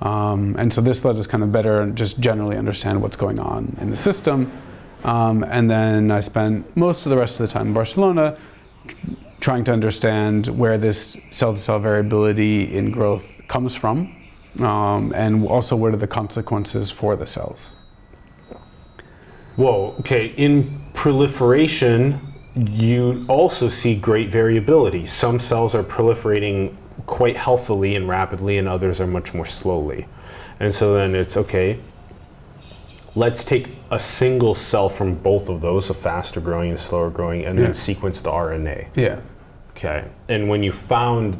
[0.00, 3.76] Um, and so this let us kind of better just generally understand what's going on
[3.80, 4.52] in the system.
[5.04, 8.36] Um, and then I spent most of the rest of the time in Barcelona
[9.40, 14.14] trying to understand where this cell-to-cell variability in growth comes from,
[14.60, 17.76] um, and also what are the consequences for the cells.
[19.56, 19.94] Whoa.
[20.00, 20.26] Okay.
[20.36, 22.20] In proliferation,
[22.54, 25.06] you also see great variability.
[25.06, 30.06] Some cells are proliferating quite healthily and rapidly, and others are much more slowly.
[30.60, 31.78] And so then it's okay.
[33.18, 37.44] Let's take a single cell from both of those, a faster growing and slower growing,
[37.44, 37.64] and Yeah.
[37.64, 38.86] then sequence the RNA.
[38.94, 39.16] Yeah.
[39.76, 40.04] Okay.
[40.28, 41.36] And when you found,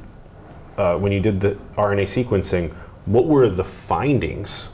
[0.77, 2.73] uh, when you did the RNA sequencing,
[3.07, 4.71] what were the findings?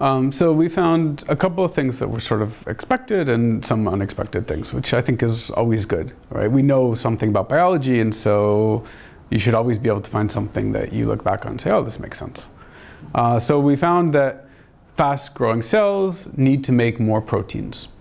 [0.00, 3.86] Um, so we found a couple of things that were sort of expected and some
[3.86, 6.50] unexpected things, which I think is always good, right?
[6.50, 8.82] We know something about biology, and so
[9.28, 11.70] you should always be able to find something that you look back on and say,
[11.70, 12.48] "Oh, this makes sense."
[13.14, 14.47] Uh, so we found that
[14.98, 17.92] fast-growing cells need to make more proteins,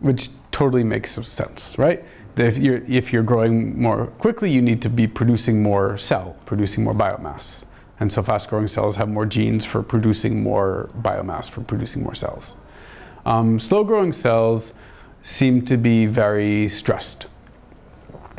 [0.00, 2.04] which totally makes sense, right?
[2.36, 6.84] If you're if you're growing more quickly, you need to be producing more cell, producing
[6.84, 7.64] more biomass.
[7.98, 12.14] And so fast growing cells have more genes for producing more biomass, for producing more
[12.14, 12.56] cells.
[13.24, 14.74] Um, slow growing cells
[15.22, 17.26] seem to be very stressed.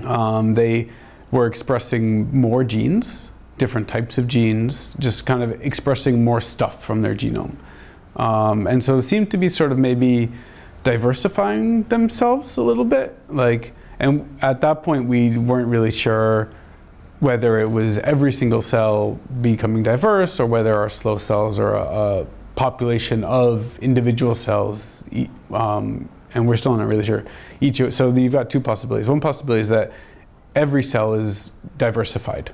[0.03, 0.89] Um, they
[1.31, 2.05] were expressing
[2.37, 7.55] more genes, different types of genes, just kind of expressing more stuff from their genome.
[8.17, 10.31] Um, and so seemed to be sort of maybe
[10.83, 13.17] diversifying themselves a little bit.
[13.29, 16.49] Like, and at that point, we weren't really sure
[17.19, 22.21] whether it was every single cell becoming diverse or whether our slow cells are a,
[22.21, 25.03] a population of individual cells.
[25.51, 27.23] Um, and we're still not really sure.
[27.61, 29.07] Each, so you've got two possibilities.
[29.09, 29.91] One possibility is that
[30.55, 32.51] every cell is diversified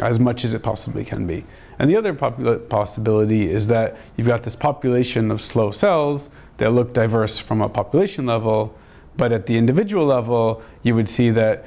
[0.00, 1.44] as much as it possibly can be.
[1.78, 6.92] And the other possibility is that you've got this population of slow cells that look
[6.92, 8.76] diverse from a population level,
[9.16, 11.64] but at the individual level, you would see that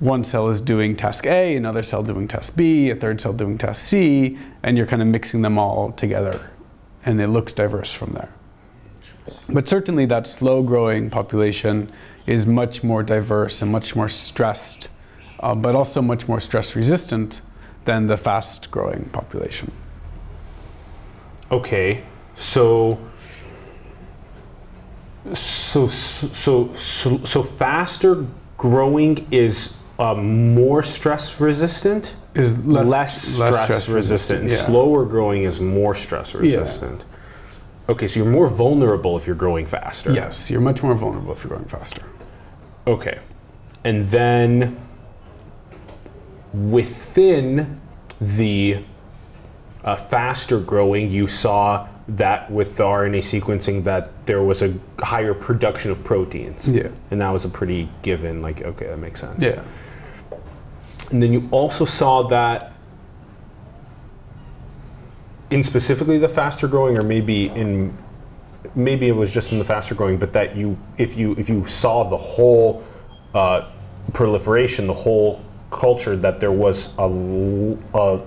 [0.00, 3.58] one cell is doing task A, another cell doing task B, a third cell doing
[3.58, 6.50] task C, and you're kind of mixing them all together,
[7.04, 8.30] and it looks diverse from there.
[9.48, 11.90] But certainly, that slow growing population
[12.26, 14.88] is much more diverse and much more stressed,
[15.40, 17.40] uh, but also much more stress resistant
[17.88, 19.72] than the fast growing population.
[21.50, 22.02] Okay,
[22.36, 23.00] so
[25.32, 28.26] so so so so faster
[28.58, 32.14] growing is uh, more stress resistant.
[32.34, 34.40] Is less, less, stress, resistant.
[34.40, 34.56] and yeah.
[34.56, 37.06] Slower growing is more stress resistant.
[37.88, 40.12] Okay, so you're more vulnerable if you're growing faster.
[40.12, 42.02] Yes, you're much more vulnerable if you're growing faster.
[42.86, 43.18] Okay.
[43.82, 44.76] And then
[46.52, 47.77] within
[48.20, 48.82] the
[49.84, 55.34] uh, faster growing, you saw that with the RNA sequencing that there was a higher
[55.34, 56.68] production of proteins.
[56.68, 56.88] Yeah.
[57.10, 59.42] And that was a pretty given, like, okay, that makes sense.
[59.42, 59.62] Yeah.
[61.10, 62.72] And then you also saw that
[65.50, 67.96] in specifically the faster growing, or maybe in
[68.74, 71.64] maybe it was just in the faster growing, but that you if you if you
[71.66, 72.84] saw the whole
[73.34, 73.70] uh,
[74.12, 77.08] proliferation, the whole culture, that there was a,
[77.94, 78.20] a-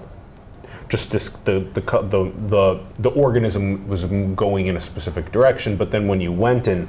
[0.90, 4.04] just this the the, the the the organism was
[4.36, 6.88] going in a specific direction, but then when you went and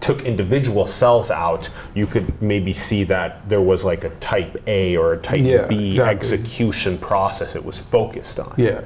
[0.00, 4.96] took individual cells out, you could maybe see that there was like a type A
[4.96, 6.16] or a type Yeah, B exactly.
[6.16, 8.54] execution process it was focused on.
[8.56, 8.80] Yeah.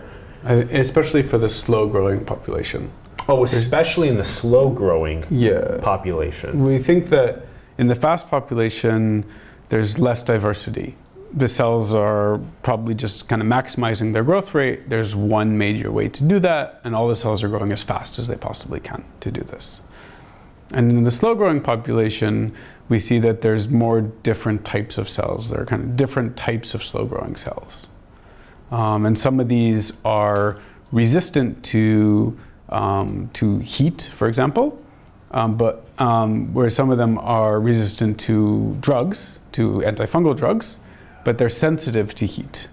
[0.44, 2.90] Uh, especially for the slow growing population.
[3.28, 5.78] Oh, especially in the slow growing Yeah.
[5.82, 6.64] population.
[6.64, 7.46] We think that
[7.78, 9.24] in the fast population,
[9.68, 10.96] there's less diversity.
[11.36, 14.88] The cells are probably just kind of maximizing their growth rate.
[14.88, 18.18] There's one major way to do that, and all the cells are growing as fast
[18.20, 19.80] as they possibly can to do this.
[20.70, 22.54] And in the slow growing population,
[22.88, 25.50] we see that there's more different types of cells.
[25.50, 27.88] There are kind of different types of slow growing cells.
[28.70, 30.58] Um, and some of these are
[30.92, 34.80] resistant to, um, to heat, for example,
[35.32, 40.80] um, but um, where some of them are resistant to drugs, to antifungal drugs,
[41.24, 42.68] but they're sensitive to heat.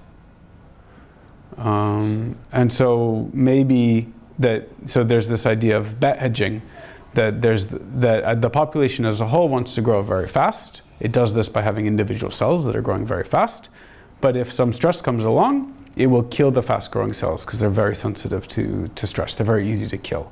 [1.57, 6.61] Um, and so maybe that so there's this idea of bet hedging
[7.13, 10.81] that there's th- that uh, the population as a whole wants to grow very fast.
[10.99, 13.69] It does this by having individual cells that are growing very fast.
[14.21, 17.69] But if some stress comes along, it will kill the fast growing cells because they're
[17.69, 19.33] very sensitive to, to stress.
[19.33, 20.31] They're very easy to kill.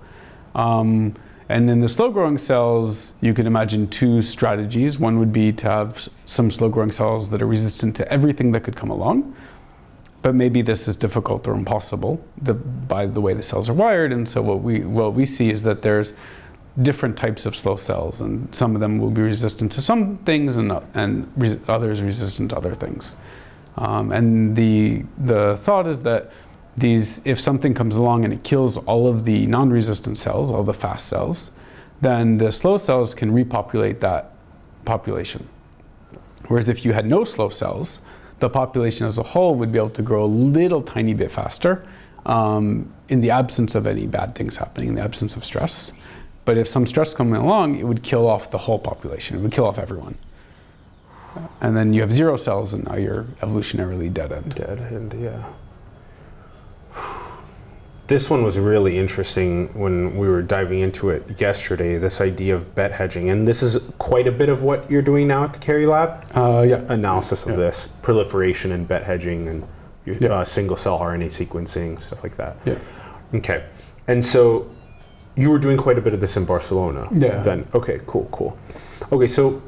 [0.55, 1.15] Um,
[1.49, 4.99] and in the slow growing cells, you can imagine two strategies.
[4.99, 8.61] One would be to have some slow growing cells that are resistant to everything that
[8.61, 9.35] could come along.
[10.21, 14.11] But maybe this is difficult or impossible the, by the way the cells are wired.
[14.11, 16.13] And so what we, what we see is that there's
[16.81, 20.57] different types of slow cells, and some of them will be resistant to some things,
[20.57, 23.15] and, and res- others resistant to other things.
[23.77, 26.31] Um, and the the thought is that
[26.79, 30.73] these, if something comes along and it kills all of the non-resistant cells, all the
[30.73, 31.51] fast cells,
[32.01, 34.33] then the slow cells can repopulate that
[34.85, 35.47] population.
[36.47, 38.01] Whereas if you had no slow cells,
[38.39, 41.85] the population as a whole would be able to grow a little tiny bit faster
[42.25, 45.91] um, in the absence of any bad things happening, in the absence of stress.
[46.45, 49.37] But if some stress coming along, it would kill off the whole population.
[49.37, 50.17] It would kill off everyone.
[51.61, 54.55] And then you have zero cells, and now you're evolutionarily dead end.
[54.55, 55.43] Dead end, yeah.
[58.07, 61.99] This one was really interesting when we were diving into it yesterday.
[61.99, 65.27] This idea of bet hedging, and this is quite a bit of what you're doing
[65.27, 66.25] now at the Carey Lab.
[66.35, 66.81] Uh, yeah.
[66.89, 67.55] Analysis of Yeah.
[67.57, 69.63] this proliferation and bet hedging and
[70.05, 70.29] your, Yeah.
[70.39, 72.57] uh, single cell RNA sequencing stuff like that.
[72.65, 72.75] Yeah.
[73.35, 73.63] Okay,
[74.07, 74.65] and so
[75.35, 77.07] you were doing quite a bit of this in Barcelona.
[77.11, 77.43] Yeah.
[77.43, 78.57] Then okay, cool, cool.
[79.11, 79.61] Okay, so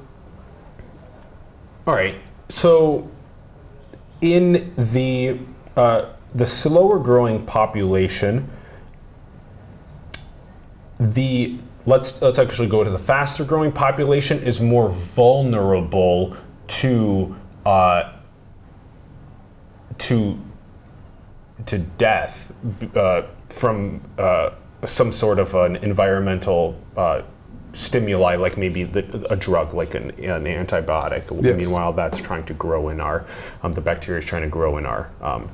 [1.86, 2.16] all right,
[2.50, 3.08] so
[4.22, 5.38] in the
[5.78, 8.50] uh, the slower growing population,
[11.00, 16.36] the let's let's actually go to the faster growing population is more vulnerable
[16.68, 18.14] to uh,
[19.98, 20.40] to
[21.66, 22.54] to death
[22.96, 24.52] uh, from uh,
[24.86, 27.22] some sort of an environmental uh,
[27.74, 31.44] stimuli, like maybe the, a drug, like an, an antibiotic.
[31.44, 31.56] Yes.
[31.56, 33.26] Meanwhile, that's trying to grow in our
[33.64, 35.50] um, the bacteria is trying to grow in our um,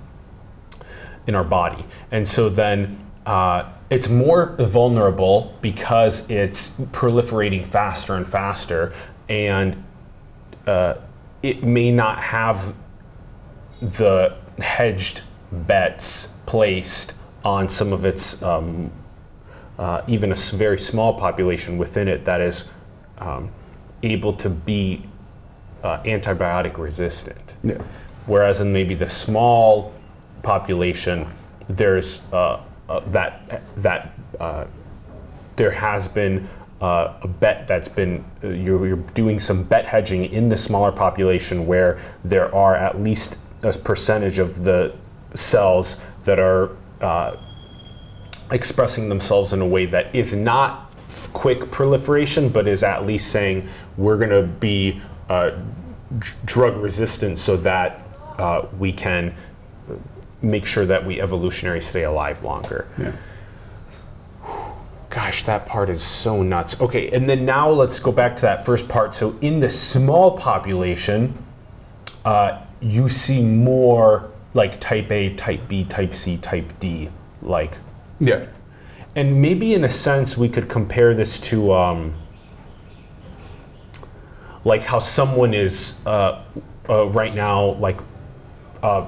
[1.27, 3.03] in our body, and so then.
[3.25, 8.93] Uh, it's more vulnerable because it's proliferating faster and faster,
[9.29, 9.81] and
[10.65, 10.95] uh,
[11.41, 12.73] it may not have
[13.81, 17.13] the hedged bets placed
[17.45, 18.91] on some of its um,
[19.79, 22.67] uh, even a very small population within it that is
[23.19, 23.49] um,
[24.03, 25.03] able to be
[25.83, 27.55] uh, antibiotic resistant.
[27.63, 27.81] Yeah.
[28.25, 29.93] Whereas in maybe the small
[30.43, 31.27] population,
[31.67, 34.65] there's uh, uh, that that uh,
[35.55, 36.47] there has been
[36.81, 40.91] uh, a bet that's been uh, you're, you're doing some bet hedging in the smaller
[40.91, 44.95] population where there are at least a percentage of the
[45.33, 47.35] cells that are uh,
[48.51, 50.93] expressing themselves in a way that is not
[51.33, 55.51] quick proliferation, but is at least saying we're going to be uh,
[56.45, 58.01] drug resistant so that
[58.37, 59.33] uh, we can
[60.41, 62.87] make sure that we evolutionary stay alive longer.
[62.97, 63.11] Yeah.
[65.09, 66.79] Gosh, that part is so nuts.
[66.81, 69.15] Okay, and then now let's go back to that first part.
[69.15, 71.33] So, in the small population,
[72.25, 77.09] uh, you see more like type A, type B, type C, type D,
[77.41, 77.77] like
[78.19, 78.45] Yeah.
[79.15, 82.13] and maybe in a sense we could compare this to um,
[84.63, 86.43] like how someone is uh,
[86.89, 87.99] uh, right now like
[88.83, 89.05] uh,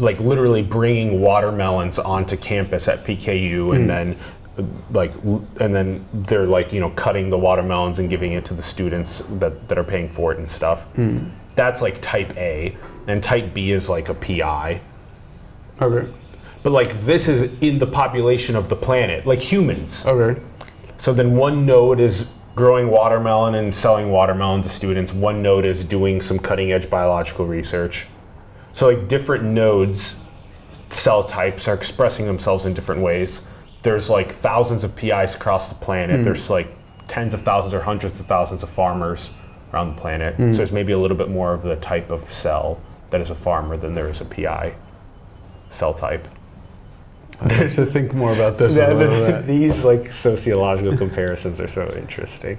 [0.00, 4.16] like literally bringing watermelons onto campus at PKU and then
[4.58, 5.12] uh, like
[5.60, 9.18] and then they're like you know cutting the watermelons and giving it to the students
[9.38, 10.86] that, that are paying for it and stuff
[11.54, 14.80] that's like type A and type B is like a PI
[15.82, 16.10] Okay.
[16.62, 20.40] but like this is in the population of the planet like humans Okay.
[20.98, 25.14] so then one node is growing watermelon and selling watermelon to students.
[25.14, 28.06] One node is doing some cutting edge biological research.
[28.72, 30.22] So like different nodes,
[30.88, 33.42] cell types are expressing themselves in different ways.
[33.82, 36.18] There's like thousands of PIs across the planet.
[36.18, 36.22] Hmm.
[36.24, 36.68] There's like
[37.08, 39.32] tens of thousands or hundreds of thousands of farmers
[39.72, 40.34] around the planet.
[40.34, 40.52] Hmm.
[40.52, 43.34] So there's maybe a little bit more of the type of cell that is a
[43.34, 44.74] farmer than there is a PI
[45.70, 46.26] cell type.
[47.40, 48.74] I have to think more about this.
[48.76, 49.42] little.
[49.42, 52.58] These like sociological comparisons are so interesting.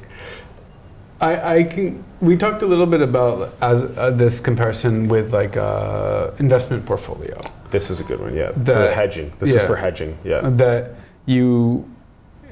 [1.22, 2.04] I, I can.
[2.20, 7.40] We talked a little bit about as uh, this comparison with like uh, investment portfolio.
[7.70, 8.52] This is a good one, yeah.
[8.52, 9.32] for The- hedging.
[9.40, 10.42] This is for hedging, yeah.
[10.50, 11.90] That you,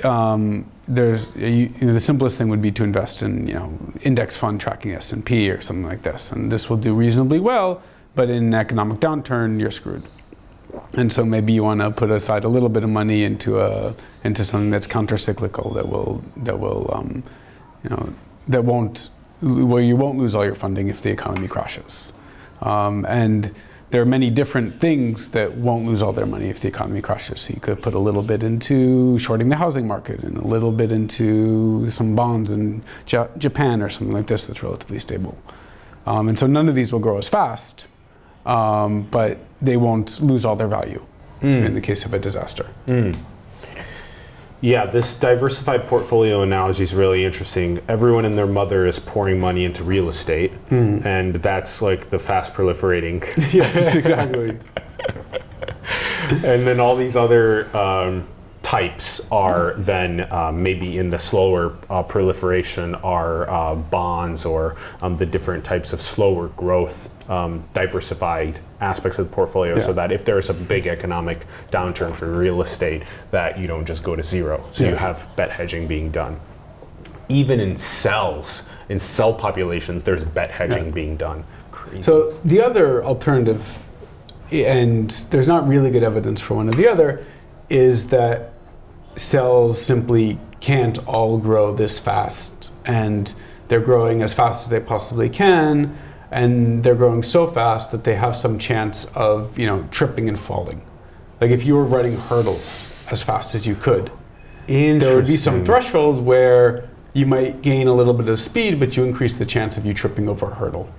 [0.03, 4.61] um, there's you, the simplest thing would be to invest in you know index fund
[4.61, 7.81] tracking S and P or something like this, and this will do reasonably well.
[8.15, 10.03] But in an economic downturn, you're screwed.
[10.93, 13.95] And so maybe you want to put aside a little bit of money into a
[14.23, 17.23] into something that's countercyclical that will that will um,
[17.83, 18.13] you know
[18.49, 19.09] that won't
[19.41, 22.11] where you won't lose all your funding if the economy crashes.
[22.61, 23.55] Um, and
[23.91, 27.39] there are many different things that won't lose all their money if the economy crashes.
[27.41, 30.71] So you could put a little bit into shorting the housing market and a little
[30.73, 35.37] bit into some bonds in Ja- Japan or something like this that's relatively stable.
[36.05, 37.87] Um, and so none of these will grow as fast,
[38.45, 41.01] um, but they won't lose all their value
[41.41, 42.65] in the case of a disaster.
[44.61, 47.81] Yeah, this diversified portfolio analogy is really interesting.
[47.87, 52.53] Everyone and their mother is pouring money into real estate, and that's like the fast
[52.53, 53.23] proliferating.
[53.53, 54.57] yes, exactly.
[56.29, 58.27] and then all these other um,
[58.69, 65.17] types are then um, maybe in the slower uh, proliferation are uh, bonds or um,
[65.17, 70.23] the different types of slower growth um, diversified aspects of the portfolio so that if
[70.23, 73.01] there's a big economic downturn for real estate
[73.31, 74.63] that you don't just go to zero.
[74.71, 76.39] So you have bet hedging being done.
[77.27, 80.91] Even in cells in cell populations there's bet hedging Yeah.
[80.91, 81.43] being done.
[81.71, 82.03] Crazy.
[82.03, 83.65] So the other alternative,
[84.51, 87.25] and there's not really good evidence for one or the other,
[87.71, 88.53] is that
[89.15, 93.33] cells simply can't all grow this fast, and
[93.67, 95.95] they're growing as fast as they possibly can,
[96.31, 100.37] and they're growing so fast that they have some chance of you know tripping and
[100.39, 100.81] falling.
[101.41, 104.11] Like if you were running hurdles as fast as you could,
[104.67, 108.95] there would be some threshold where you might gain a little bit of speed, but
[108.95, 110.89] you increase the chance of you tripping over a hurdle.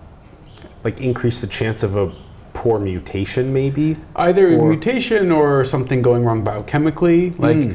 [0.82, 2.10] like increase the chance of a
[2.54, 3.96] poor mutation maybe?
[4.16, 7.72] Either a Or- mutation or something going wrong biochemically, like hmm.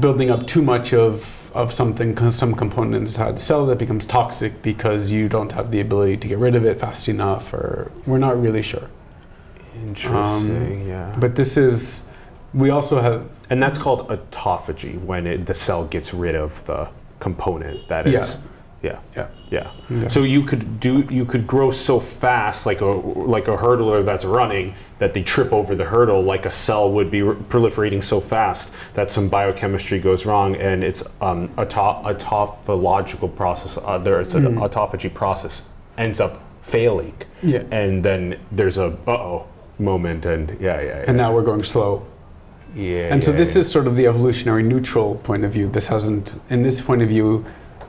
[0.00, 4.62] Building up too much of, of something, some component inside the cell that becomes toxic
[4.62, 8.18] because you don't have the ability to get rid of it fast enough, or we're
[8.18, 8.88] not really sure.
[9.74, 11.14] Interesting, um, yeah.
[11.18, 12.08] But this is,
[12.54, 16.88] we also have, and that's called autophagy when it, the cell gets rid of the
[17.20, 18.20] component that Yeah.
[18.20, 18.38] is.
[18.82, 18.98] Yeah.
[19.16, 19.70] yeah, Yeah.
[19.90, 20.08] Yeah.
[20.08, 22.86] So you could do you could grow so fast like a
[23.36, 27.10] like a hurdler that's running that they trip over the hurdle like a cell would
[27.10, 33.78] be proliferating so fast that some biochemistry goes wrong and it's um, auto- autophological process
[33.84, 35.68] uh, there it's an autophagy process
[35.98, 37.62] ends up failing Yeah.
[37.70, 39.46] and then there's a uh-oh
[39.78, 41.04] moment and yeah yeah, yeah.
[41.06, 42.04] and now we're going slow.
[42.74, 43.60] yeah And so this yeah.
[43.60, 45.68] is sort of the evolutionary neutral point of view.
[45.68, 47.44] This hasn't, in this point of view,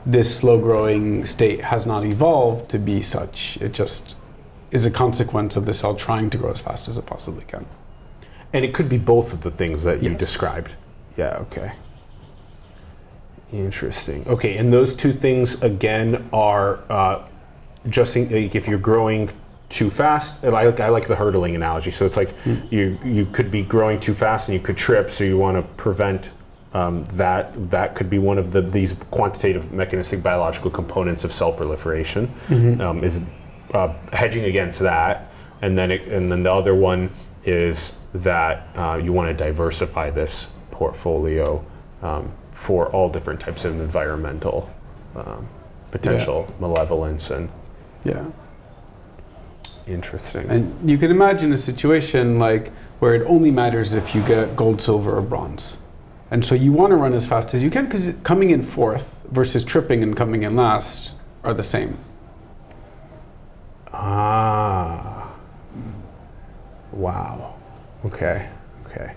[0.06, 3.56] this slow growing state has not evolved to be such.
[3.60, 4.16] It just
[4.70, 7.66] is a consequence of the cell trying to grow as fast as it possibly can.
[8.52, 10.18] And it could be both of the things that you Yes.
[10.20, 10.74] described.
[11.16, 11.72] Yeah, okay.
[13.52, 14.24] Interesting.
[14.26, 17.26] Okay, and those two things again are uh,
[17.88, 19.30] just in, like, if you're growing
[19.68, 20.44] too fast.
[20.44, 21.90] I like I like the hurdling analogy.
[21.90, 22.30] So it's like
[22.70, 25.10] you you could be growing too fast and you could trip.
[25.10, 26.30] So you want to prevent
[26.74, 27.70] um, that.
[27.70, 32.28] That could be one of the these quantitative mechanistic biological components of cell proliferation.
[32.80, 33.22] Um, is
[33.72, 35.30] uh, hedging against that,
[35.62, 37.10] and then it, and then the other one
[37.44, 41.64] is that uh, you want to diversify this portfolio
[42.02, 44.70] um, for all different types of environmental
[45.16, 45.46] um,
[45.90, 47.48] potential malevolence and
[48.04, 48.24] Yeah.
[49.86, 50.48] interesting.
[50.50, 54.80] And you can imagine a situation like where it only matters if you get gold,
[54.80, 55.78] silver, or bronze.
[56.34, 59.20] And so you want to run as fast as you can because coming in fourth
[59.30, 61.14] versus tripping and coming in last
[61.44, 61.96] are the same.
[63.92, 65.32] Ah.
[66.90, 67.54] Wow.
[68.04, 68.48] Okay.
[68.84, 69.14] Okay.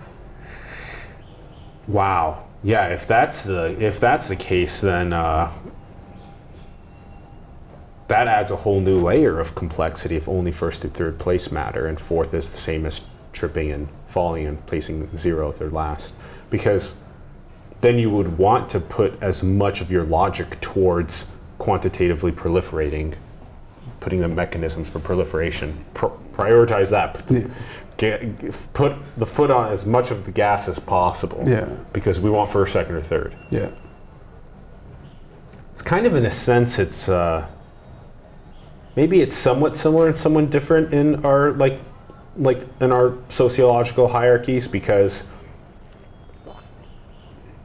[1.87, 2.45] Wow.
[2.63, 2.89] Yeah.
[2.89, 5.51] If that's the if that's the case, then uh,
[8.09, 10.17] that adds a whole new layer of complexity.
[10.17, 13.87] If only first through third place matter, and fourth is the same as tripping and
[14.05, 16.13] falling and placing zero third last,
[16.51, 16.93] because
[17.81, 23.15] then you would want to put as much of your logic towards quantitatively proliferating
[23.99, 25.73] putting the mechanisms for proliferation.
[25.93, 27.13] Pr- prioritize that.
[27.15, 27.51] Put the,
[27.97, 31.43] get, put the foot on as much of the gas as possible.
[31.47, 31.77] Yeah.
[31.93, 33.35] Because we want first, second, or third.
[33.49, 33.69] Yeah.
[35.71, 37.47] It's kind of in a sense, it's uh,
[38.95, 41.81] maybe it's somewhat similar and somewhat different in our like,
[42.37, 45.25] like in our sociological hierarchies because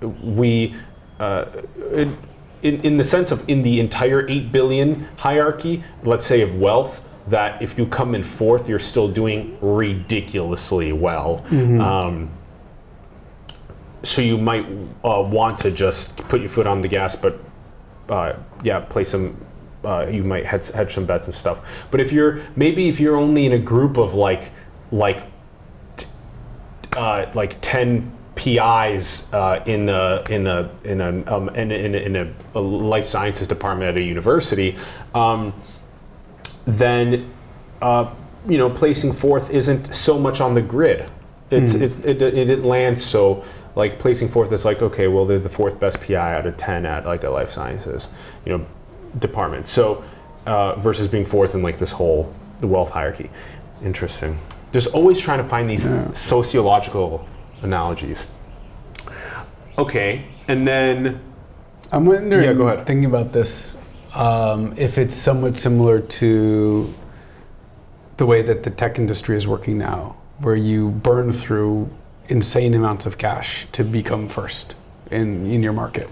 [0.02, 0.74] we,
[1.18, 1.46] uh,
[1.92, 2.16] in,
[2.62, 7.62] in, the sense of in the entire 8 billion hierarchy, let's say of wealth, that
[7.62, 11.44] if you come in fourth, you're still doing ridiculously well.
[11.80, 12.30] Um,
[14.02, 14.66] so you might
[15.04, 17.38] uh, want to just put your foot on the gas, but
[18.08, 19.36] uh, yeah, play some.
[19.84, 21.60] Uh, you might hedge, hedge some bets and stuff.
[21.90, 24.50] But if you're maybe if you're only in a group of like
[24.90, 25.24] like
[26.96, 31.94] uh, like ten PIs uh, in a in a in a um, in, a, in,
[31.94, 34.76] a, in a, life sciences department at a university,
[35.14, 35.52] um,
[36.64, 37.30] then
[37.82, 38.10] uh,
[38.48, 41.08] you know placing fourth isn't so much on the grid.
[41.50, 45.38] It's, it's it, it didn't land so like placing fourth is like okay well they're
[45.38, 48.08] the fourth best PI out of ten at like a life sciences
[48.46, 48.66] you know
[49.18, 49.68] department.
[49.68, 50.02] So
[50.46, 53.28] uh, versus being fourth in like this whole the wealth hierarchy.
[53.84, 54.38] Interesting.
[54.72, 55.86] Just always trying to find these
[56.18, 57.28] sociological
[57.64, 58.26] analogies.
[59.78, 61.20] Okay, and then
[61.90, 62.86] I'm wondering, Yeah, go ahead.
[62.86, 63.78] thinking about this,
[64.14, 66.92] um, if it's somewhat similar to
[68.18, 71.88] the way that the tech industry is working now, where you burn through
[72.28, 74.74] insane amounts of cash to become first
[75.10, 76.10] in, in your market.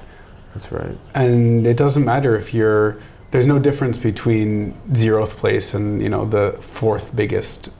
[0.52, 0.96] that's right.
[1.14, 6.24] And it doesn't matter if you're, there's no difference between zeroth place and, you know,
[6.24, 7.70] the fourth biggest,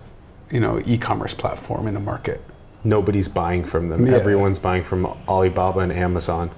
[0.51, 2.41] you know, e-commerce platform in a market.
[2.83, 4.07] Nobody's buying from them.
[4.07, 4.15] Yeah.
[4.15, 6.51] Everyone's buying from Alibaba and Amazon.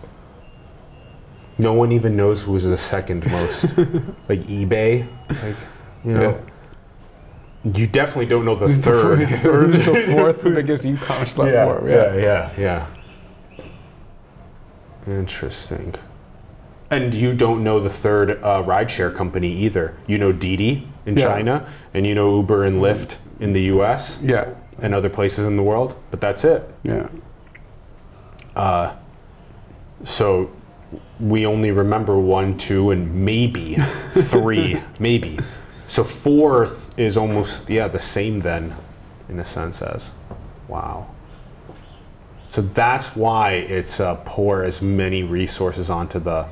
[1.59, 3.77] No one even knows who's the second most.
[4.29, 5.07] like eBay,
[5.43, 5.57] like
[6.05, 6.41] you know.
[7.65, 9.23] You definitely don't know the third.
[9.45, 11.89] or the fourth biggest e-commerce platform.
[11.89, 12.87] yeah, yeah, yeah.
[15.07, 15.95] Interesting.
[16.91, 19.97] And you don't know the third uh, rideshare company either.
[20.07, 21.25] You know Didi in Yeah.
[21.27, 24.21] China, and you know Uber and Lyft in the U.S.
[24.23, 24.55] Yeah.
[24.83, 26.69] And other places in the world, but that's it.
[26.83, 27.09] Yeah.
[30.05, 30.51] So
[31.21, 33.77] we only remember one, two, and maybe
[34.13, 35.39] three, maybe.
[35.87, 38.75] So fourth is almost yeah the same then,
[39.29, 40.13] in a sense as,
[40.69, 41.07] wow.
[42.49, 46.47] So that's why it's uh, pour as many resources onto the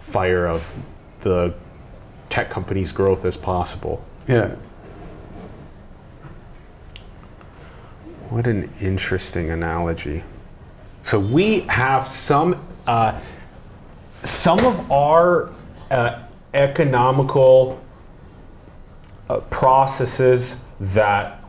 [0.00, 0.78] fire of
[1.20, 1.54] the
[2.28, 4.04] tech company's growth as possible.
[4.28, 4.56] Yeah.
[8.30, 10.22] What an interesting analogy.
[11.02, 13.18] So we have some uh,
[14.22, 15.50] some of our
[15.90, 17.82] uh, economical
[19.28, 21.42] uh, processes that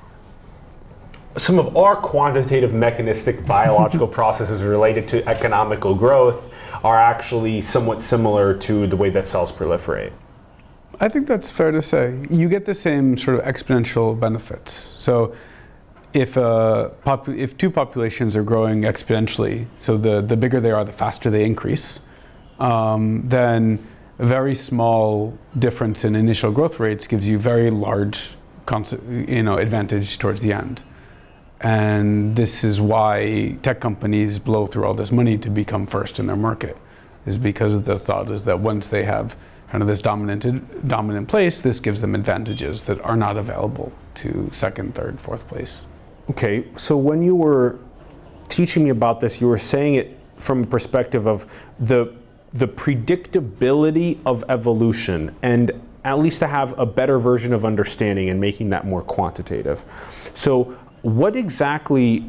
[1.37, 6.53] some of our quantitative mechanistic biological processes related to economical growth
[6.83, 10.13] are actually somewhat similar to the way that cells proliferate.
[11.01, 12.25] I think that's fair to say.
[12.29, 14.73] You get the same sort of exponential benefits.
[14.97, 15.35] So
[16.13, 16.89] if, uh,
[17.27, 21.45] if two populations are growing exponentially, so the, the bigger they are, the faster they
[21.45, 22.01] increase,
[22.59, 23.85] um, then
[24.17, 28.31] a very small difference in initial growth rates gives you very large,
[29.09, 30.83] you know, advantage towards the end.
[31.61, 36.27] And this is why tech companies blow through all this money to become first in
[36.27, 36.77] their market,
[37.25, 39.35] is because the thought is that once they have
[39.69, 44.49] kind of this dominant dominant place, this gives them advantages that are not available to
[44.53, 45.83] second, third, fourth place.
[46.29, 47.79] Okay, so when you were
[48.49, 51.45] teaching me about this, you were saying it from a perspective of
[51.79, 52.13] the
[52.53, 55.71] the predictability of evolution and
[56.03, 59.85] at least to have a better version of understanding and making that more quantitative.
[60.33, 62.27] So what exactly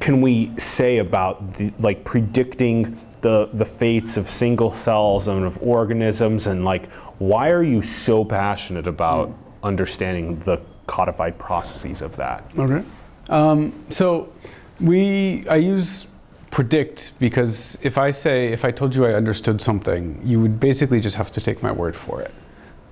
[0.00, 5.58] can we say about the like predicting the the fates of single cells and of
[5.62, 9.34] organisms and like why are you so passionate about mm.
[9.62, 12.44] understanding the codified processes of that?
[12.58, 12.84] Okay.
[13.28, 14.32] Um, so
[14.80, 16.06] we, I use
[16.50, 21.00] predict because if I say, if I told you I understood something, you would basically
[21.00, 22.32] just have to take my word for it.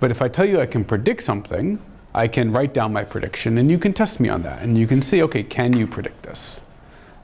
[0.00, 1.78] But if I tell you I can predict something,
[2.14, 4.86] I can write down my prediction and you can test me on that and you
[4.86, 6.60] can see, okay, can you predict this?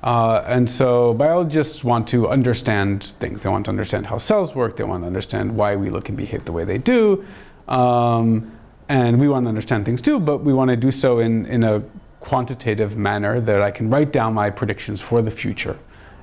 [0.03, 3.43] Uh, and so biologists want to understand things.
[3.43, 4.77] They want to understand how cells work.
[4.77, 7.25] They want to understand why we look and behave the way they do.
[7.69, 8.51] Um,
[8.89, 11.63] and we want to understand things too, but we want to do so in, in
[11.65, 11.83] a
[12.21, 15.79] quantitative manner that I can write down my predictions for the future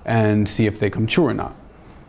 [0.06, 1.56] and see if they come true or not.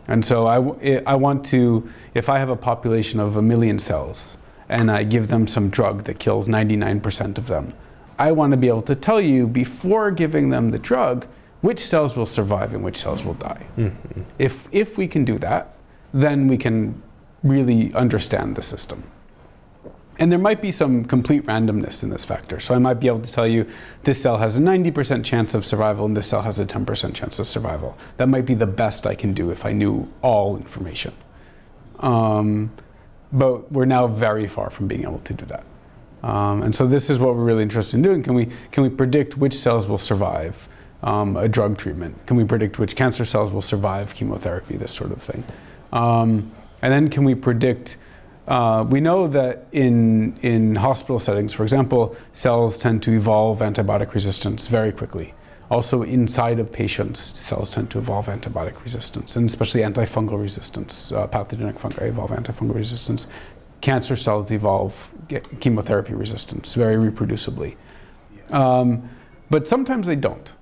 [0.07, 3.77] And so I, w- I want to, if I have a population of a million
[3.77, 4.37] cells
[4.67, 7.73] and I give them some drug that kills 99% of them,
[8.17, 11.25] I want to be able to tell you before giving them the drug
[11.61, 13.65] which cells will survive and which cells will die.
[13.77, 14.21] Mm-hmm.
[14.39, 15.75] If, if we can do that,
[16.13, 17.01] then we can
[17.43, 19.03] really understand the system.
[20.19, 22.59] And there might be some complete randomness in this factor.
[22.59, 23.65] So I might be able to tell you
[24.03, 27.39] this cell has a 90% chance of survival and this cell has a 10% chance
[27.39, 27.97] of survival.
[28.17, 31.13] That might be the best I can do if I knew all information.
[31.99, 32.69] Um,
[33.31, 35.63] but we're now very far from being able to do that.
[36.21, 38.21] Um, and so this is what we're really interested in doing.
[38.21, 40.67] Can we, can we predict which cells will survive
[41.01, 42.25] um, a drug treatment?
[42.27, 45.45] Can we predict which cancer cells will survive chemotherapy, this sort of thing?
[45.93, 46.51] Um,
[46.81, 47.97] and then can we predict
[48.49, 54.15] uh, we know that in, in hospital settings, for example, cells tend to evolve antibiotic
[54.15, 55.35] resistance very quickly.
[55.69, 61.11] Also, inside of patients, cells tend to evolve antibiotic resistance, and especially antifungal resistance.
[61.11, 63.27] Uh, pathogenic fungi evolve antifungal resistance.
[63.81, 65.11] Cancer cells evolve
[65.59, 67.75] chemotherapy resistance very reproducibly.
[68.49, 69.07] Um,
[69.51, 70.53] but sometimes they don't.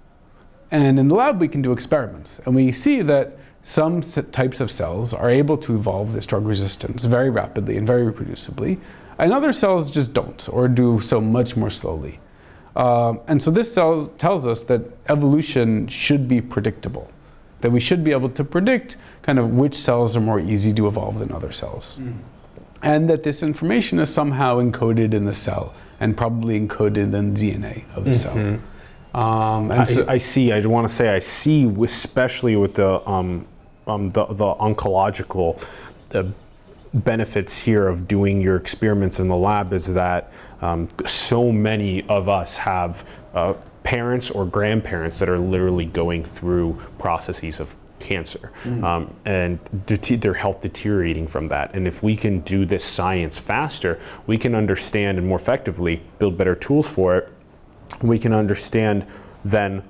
[0.71, 3.99] And in the lab, we can do experiments, and we see that some
[4.31, 8.77] types of cells are able to evolve this drug resistance very rapidly and very reproducibly,
[9.19, 12.17] and other cells just don't, or do so much more slowly.
[12.77, 17.11] Um, and so this cell tells us that evolution should be predictable,
[17.59, 20.87] that we should be able to predict kind of which cells are more easy to
[20.87, 21.99] evolve than other cells.
[22.83, 27.41] And that this information is somehow encoded in the cell and probably encoded in the
[27.41, 28.37] DNA of the cell.
[29.13, 30.53] Um, and so- I, I see.
[30.53, 33.45] I want to say I see, especially with the um,
[33.87, 35.63] um, the, the oncological
[36.09, 36.31] the
[36.93, 40.31] benefits here of doing your experiments in the lab is that
[40.61, 46.81] um, so many of us have uh, parents or grandparents that are literally going through
[46.97, 48.51] processes of cancer.
[48.83, 49.59] Um, and
[50.21, 51.73] their health deteriorating from that.
[51.73, 56.37] And if we can do this science faster, we can understand and more effectively build
[56.37, 57.33] better tools for it.
[58.01, 59.05] We can understand
[59.43, 59.83] then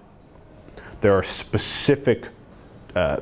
[1.01, 2.27] there are specific
[2.95, 3.17] uh,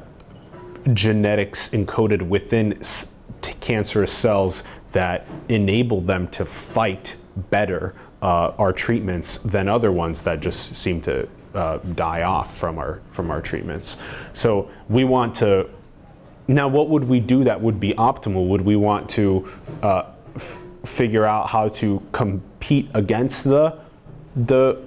[0.93, 2.79] genetics encoded within
[3.61, 7.15] cancerous cells that enable them to fight
[7.49, 12.77] better uh, our treatments than other ones that just seem to uh, die off from
[12.77, 13.97] our from our treatments.
[14.33, 15.69] So we want to
[16.47, 18.47] now, what would we do that would be optimal?
[18.47, 19.49] Would we want to
[19.81, 20.03] uh,
[20.85, 23.79] figure out how to compete against the
[24.35, 24.81] the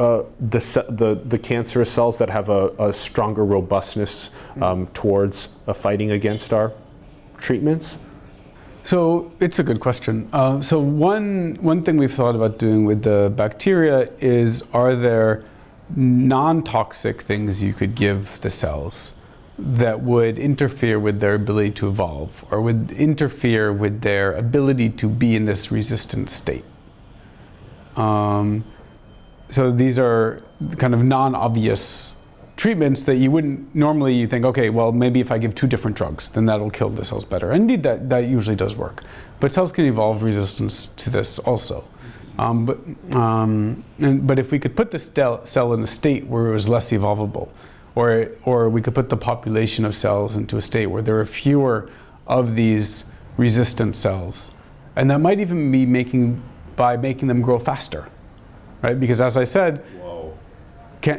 [0.00, 4.30] uh, the, the the cancerous cells that have a, a stronger robustness
[4.62, 6.72] um, towards uh, fighting against our
[7.36, 7.98] treatments?
[8.82, 10.26] So it's a good question.
[10.32, 15.44] Uh, so one one thing we've thought about doing with the bacteria is: are there
[15.94, 19.12] non-toxic things you could give the cells
[19.58, 25.08] that would interfere with their ability to evolve, or would interfere with their ability to
[25.08, 26.64] be in this resistant state?
[27.96, 28.64] Um,
[29.50, 30.42] so these are
[30.78, 32.14] kind of non-obvious
[32.56, 35.96] treatments that you wouldn't normally you think okay well maybe if i give two different
[35.96, 37.50] drugs then that'll kill the cells better.
[37.52, 39.02] And indeed that, that usually does work.
[39.40, 41.84] But cells can evolve resistance to this also.
[42.38, 42.78] Um, but,
[43.12, 46.68] um, and, but if we could put the cell in a state where it was
[46.68, 47.48] less evolvable
[47.94, 51.26] or, or we could put the population of cells into a state where there are
[51.26, 51.90] fewer
[52.26, 53.04] of these
[53.36, 54.50] resistant cells,
[54.96, 56.40] and that might even be making
[56.76, 58.08] by making them grow faster,
[58.82, 58.98] right?
[58.98, 59.82] Because as I said,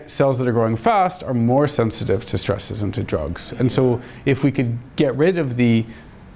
[0.05, 3.53] cells that are growing fast are more sensitive to stresses and to drugs.
[3.53, 5.85] And so, if we could get rid of the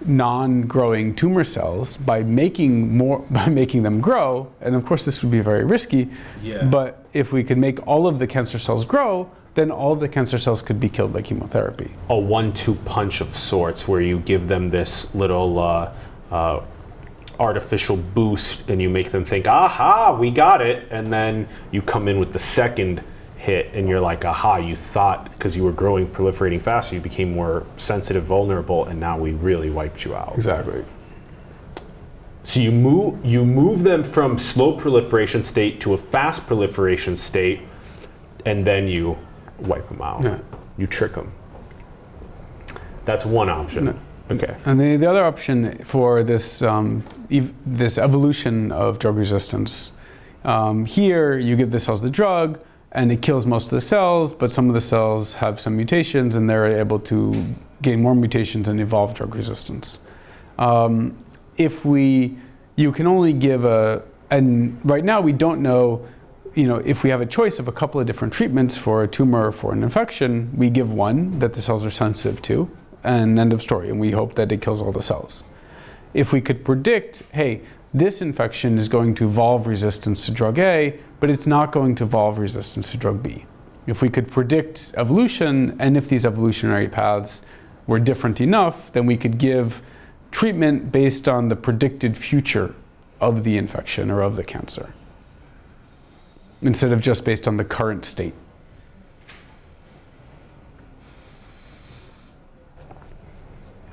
[0.05, 5.31] non-growing tumor cells by making more by making them grow, and of course this would
[5.31, 6.09] be very risky.
[6.41, 6.63] Yeah.
[6.65, 10.09] But if we could make all of the cancer cells grow, then all of the
[10.09, 11.91] cancer cells could be killed by chemotherapy.
[12.09, 15.93] a one-two punch of sorts where you give them this little uh,
[16.29, 16.61] uh,
[17.39, 20.87] artificial boost and you make them think aha we got it.
[20.91, 23.03] And then you come in with the second
[23.37, 27.31] hit and you're like aha you thought because you were growing proliferating faster you became
[27.33, 30.33] more sensitive vulnerable and now we really wiped you out.
[30.35, 30.83] Exactly.
[32.43, 37.61] so you move you move them from slow proliferation state to a fast proliferation state
[38.45, 39.17] and then you
[39.59, 40.23] wipe them out.
[40.23, 40.39] Yeah.
[40.77, 41.31] you trick them
[43.03, 43.99] that's one option
[44.31, 49.93] okay And the, the other option for this um, ev- this evolution of drug resistance,
[50.43, 52.59] um, here you give the cells the drug
[52.95, 56.35] and it kills most of the cells, but some of the cells have some mutations
[56.35, 57.33] and they're able to
[57.81, 59.97] gain more mutations and evolve drug resistance.
[60.57, 61.17] Um,
[61.57, 62.37] if we,
[62.77, 66.07] you can only give a, and right now we don't know,
[66.53, 69.07] you know, if we have a choice of a couple of different treatments for a
[69.07, 72.69] tumor or for an infection, we give one that the cells are sensitive to,
[73.05, 73.89] and end of story.
[73.89, 75.43] And we hope that it kills all the cells.
[76.13, 77.61] If we could predict, hey,
[77.93, 82.03] this infection is going to evolve resistance to drug A, but it's not going to
[82.03, 83.45] evolve resistance to drug B.
[83.87, 87.43] If we could predict evolution, and if these evolutionary paths
[87.87, 89.81] were different enough, then we could give
[90.31, 92.75] treatment based on the predicted future
[93.21, 94.93] of the infection or of the cancer
[96.61, 98.33] instead of just based on the current state.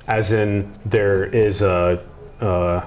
[0.07, 2.03] As in there is a,
[2.41, 2.85] uh,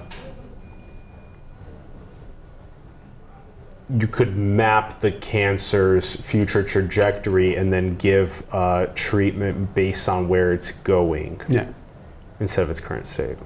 [3.88, 10.52] you could map the cancer's future trajectory and then give uh, treatment based on where
[10.52, 11.68] it's going Yeah.
[12.40, 13.36] instead of its current state.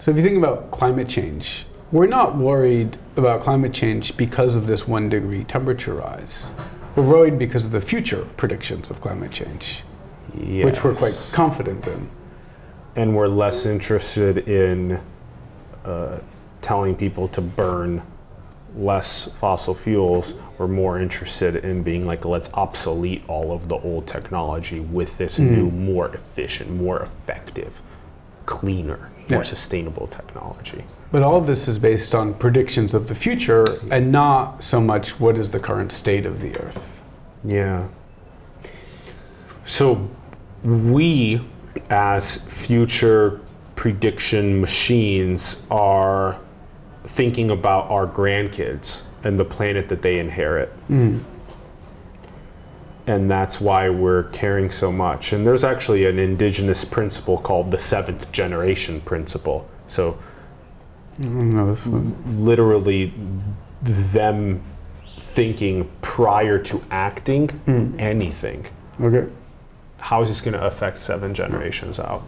[0.00, 4.66] So if you think about climate change, we're not worried about climate change because of
[4.66, 6.50] this one degree temperature rise.
[6.96, 9.82] We're worried because of the future predictions of climate change,
[10.64, 12.08] which we're quite confident in.
[12.96, 15.00] and we're less interested in
[15.84, 16.18] uh,
[16.60, 18.02] telling people to burn
[18.76, 20.34] less fossil fuels.
[20.58, 25.38] We're more interested in being like, let's obsolete all of the old technology with this
[25.38, 27.80] new, more efficient, more effective,
[28.46, 30.84] cleaner, more sustainable technology.
[31.12, 35.18] But all of this is based on predictions of the future and not so much
[35.18, 37.00] what is the current state of the Earth.
[37.44, 37.88] Yeah.
[39.66, 40.08] So
[40.62, 41.40] we,
[41.88, 43.40] as future
[43.76, 46.38] prediction machines, are
[47.04, 50.72] thinking about our grandkids and the planet that they inherit.
[53.06, 55.32] And that's why we're caring so much.
[55.32, 59.66] And there's actually an indigenous principle called the seventh generation principle.
[59.88, 60.18] So
[61.18, 63.12] literally
[63.82, 64.62] them
[65.18, 67.50] thinking prior to acting
[67.98, 68.66] anything.
[69.00, 69.26] Okay.
[70.00, 72.22] How is this going to affect seven generations out?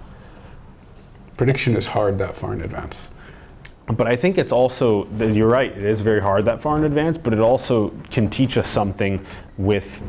[1.36, 3.10] Prediction is hard that far in advance.
[3.86, 7.18] But I think it's also, you're right, it is very hard that far in advance,
[7.18, 9.24] but it also can teach us something
[9.58, 10.02] with,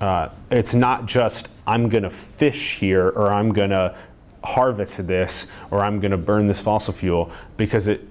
[0.00, 3.94] uh, it's not just, I'm going to fish here or I'm going to
[4.42, 8.08] harvest this or I'm going to burn this fossil fuel because it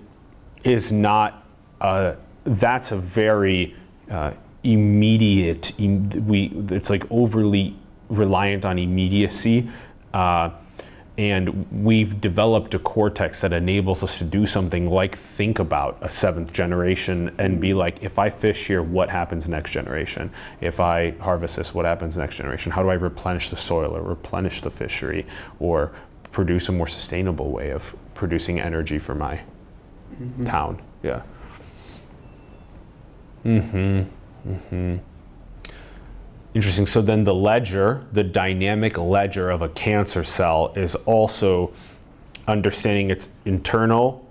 [0.63, 1.43] is not,
[1.81, 3.75] uh, that's a very
[4.11, 4.33] uh,
[4.63, 7.75] immediate, im- we, it's like overly
[8.09, 9.69] reliant on immediacy.
[10.13, 10.49] Uh,
[11.19, 16.09] and we've developed a cortex that enables us to do something like think about a
[16.09, 20.31] seventh generation and be like, if I fish here, what happens next generation?
[20.61, 22.71] If I harvest this, what happens next generation?
[22.71, 25.25] How do I replenish the soil or replenish the fishery
[25.59, 25.91] or
[26.31, 29.41] produce a more sustainable way of producing energy for my
[30.13, 30.43] mm-hmm.
[30.43, 30.81] town?
[31.03, 31.23] Yeah.
[33.43, 34.49] Mm-hmm.
[34.49, 34.97] Mm-hmm.
[36.59, 36.87] Interesting.
[36.87, 41.71] So then the ledger, the dynamic ledger of a cancer cell is also
[42.49, 44.27] understanding its internal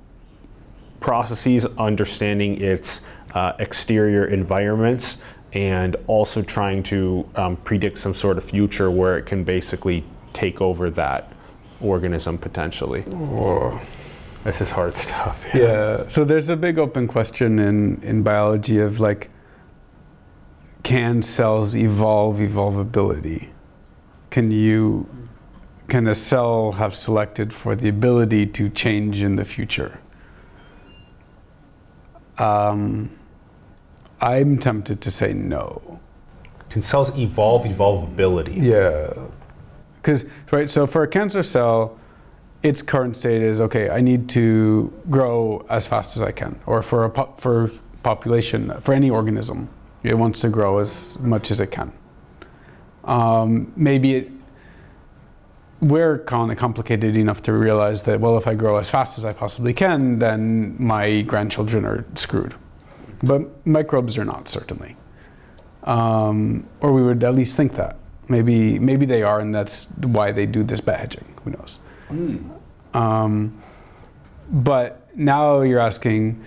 [1.00, 3.00] processes, understanding its
[3.32, 5.22] uh, exterior environments,
[5.54, 10.04] and also trying to um, predict some sort of future where it can basically
[10.34, 11.32] take over that
[11.80, 13.04] organism potentially.
[14.44, 15.42] This is hard stuff.
[15.54, 16.06] Yeah.
[16.08, 19.30] So there's a big open question in, in biology of like,
[20.82, 23.50] can cells evolve evolvability?
[24.30, 25.08] Can you
[25.88, 29.98] can a cell have selected for the ability to change in the future?
[32.36, 33.10] Um,
[34.20, 35.98] I'm tempted to say no.
[36.68, 38.62] Can cells evolve evolvability?
[38.62, 39.14] Yeah.
[39.96, 41.98] Because, right, so for a cancer cell,
[42.62, 46.60] its current state is okay, I need to grow as fast as I can.
[46.66, 47.70] Or for a po- for
[48.02, 49.68] population, for any organism,
[50.02, 51.92] it wants to grow as much as it can.
[53.04, 54.30] Um, maybe it,
[55.80, 59.24] we're kind of complicated enough to realize that, well, if I grow as fast as
[59.24, 62.54] I possibly can, then my grandchildren are screwed.
[63.22, 64.96] But microbes are not, certainly.
[65.84, 67.96] Um, or we would at least think that.
[68.28, 71.24] Maybe, maybe they are, and that's why they do this bet hedging.
[71.44, 71.78] Who knows?
[72.92, 73.62] Um,
[74.50, 76.44] but now you're asking,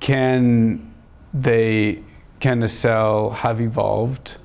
[0.00, 0.92] can
[1.32, 2.02] they,
[2.40, 4.36] can a cell have evolved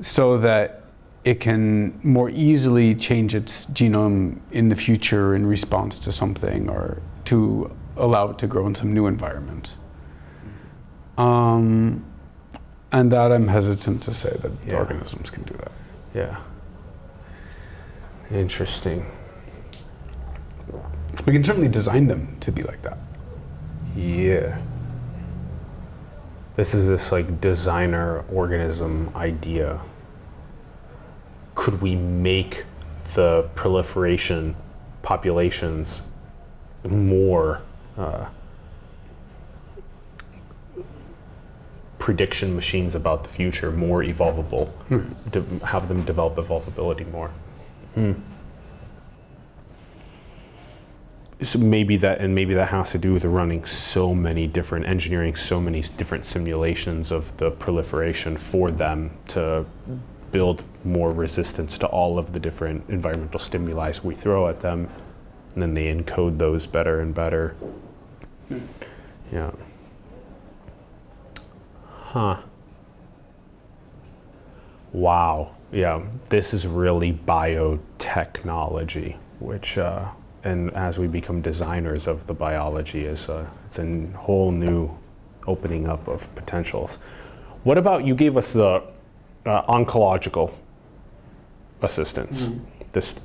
[0.00, 0.82] so that
[1.24, 7.02] it can more easily change its genome in the future in response to something or
[7.26, 9.76] to allow it to grow in some new environment?
[11.18, 12.04] Um,
[12.92, 14.76] and that I'm hesitant to say that Yeah.
[14.76, 15.72] organisms can do that.
[16.14, 16.36] Yeah.
[18.30, 19.04] Interesting.
[21.26, 22.98] We can certainly design them to be like that.
[23.96, 24.58] Yeah.
[26.58, 29.80] This is this like designer organism idea.
[31.54, 32.64] Could we make
[33.14, 34.56] the proliferation
[35.02, 36.02] populations
[36.82, 37.62] more
[37.96, 38.26] uh,
[42.00, 44.72] prediction machines about the future, more evolvable,
[45.30, 47.30] to have them develop evolvability more?
[51.40, 55.36] So maybe that and maybe that has to do with running so many different engineering
[55.36, 59.64] so many different simulations of the proliferation for them to
[60.32, 64.88] build more resistance to all of the different environmental stimuli we throw at them.
[65.54, 67.56] And then they encode those better and better.
[69.32, 69.50] Yeah.
[71.84, 72.40] Huh.
[74.92, 75.54] Wow.
[75.72, 76.02] Yeah.
[76.28, 80.08] This is really biotechnology which uh,
[80.44, 84.90] and as we become designers of the biology is uh, it's a whole new
[85.46, 86.98] opening up of potentials.
[87.64, 88.82] What about you gave us the
[89.46, 90.52] uh, oncological
[91.82, 92.50] assistance.
[92.92, 93.20] This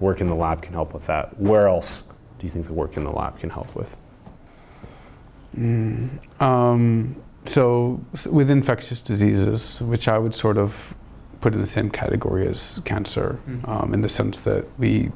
[0.00, 1.38] work in the lab can help with that.
[1.40, 2.02] Where else
[2.38, 3.96] do you think the work in the lab can help with?
[6.40, 7.16] Um,
[7.46, 8.00] so
[8.30, 10.94] with infectious diseases, which I would sort of
[11.40, 15.10] put in the same category as cancer, um, in the sense that we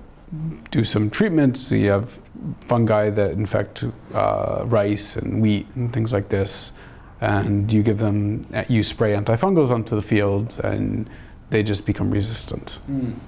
[0.71, 1.71] do some treatments.
[1.71, 2.19] You have
[2.67, 6.73] fungi that infect uh, rice and wheat and things like this,
[7.21, 11.09] and you give them, you spray antifungals onto the fields, and
[11.51, 12.79] they just become resistant.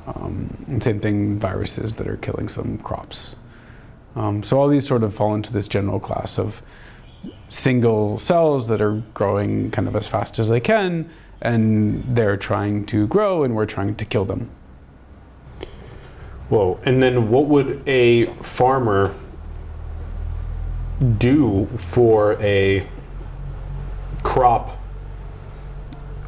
[0.06, 3.36] Um, and same thing, viruses that are killing some crops.
[4.16, 6.62] Um, so all these sort of fall into this general class of
[7.50, 11.10] single cells that are growing kind of as fast as they can,
[11.42, 14.50] and they're trying to grow, and we're trying to kill them.
[16.48, 16.78] Whoa.
[16.84, 19.14] And then what would a farmer
[21.18, 22.86] do for a
[24.22, 24.78] crop,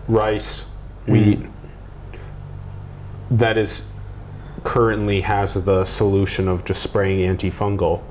[0.09, 0.64] rice,
[1.07, 1.41] wheat,
[3.31, 3.85] that is
[4.64, 8.03] currently has the solution of just spraying antifungal,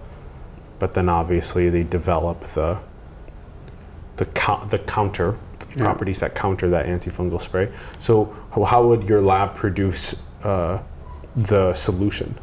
[0.79, 2.77] but then obviously they develop the
[4.17, 5.83] the, cou- the counter the Yeah.
[5.83, 7.69] properties that counter that antifungal spray.
[7.99, 10.79] So how, how would your lab produce uh,
[11.35, 12.37] the solution?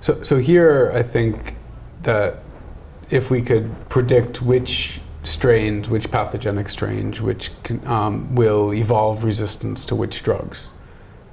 [0.00, 1.56] So, so here I think
[2.02, 2.42] that
[3.10, 9.84] if we could predict which strains, which pathogenic strains, which can, um, will evolve resistance
[9.84, 10.70] to which drugs,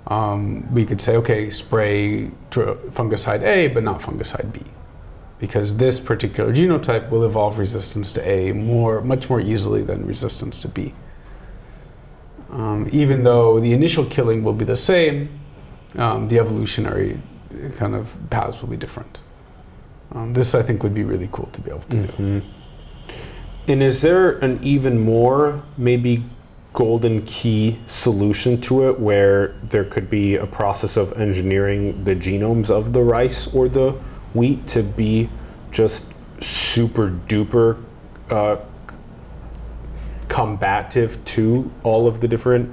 [0.07, 4.61] um, we could say, okay, spray fungicide A, but not fungicide B,
[5.39, 10.61] because this particular genotype will evolve resistance to A more, much more easily than resistance
[10.61, 10.93] to B.
[12.51, 15.39] Um, even though the initial killing will be the same,
[15.95, 17.19] um, the evolutionary
[17.77, 19.21] kind of paths will be different.
[20.11, 22.41] Um, this, I think, would be really cool to be able to do.
[23.67, 26.23] And is there an even more maybe
[26.73, 32.69] golden key solution to it where there could be a process of engineering the genomes
[32.69, 33.91] of the rice or the
[34.33, 35.29] wheat to be
[35.71, 36.05] just
[36.39, 37.83] super duper
[38.29, 38.57] uh,
[40.27, 42.71] combative to all of the different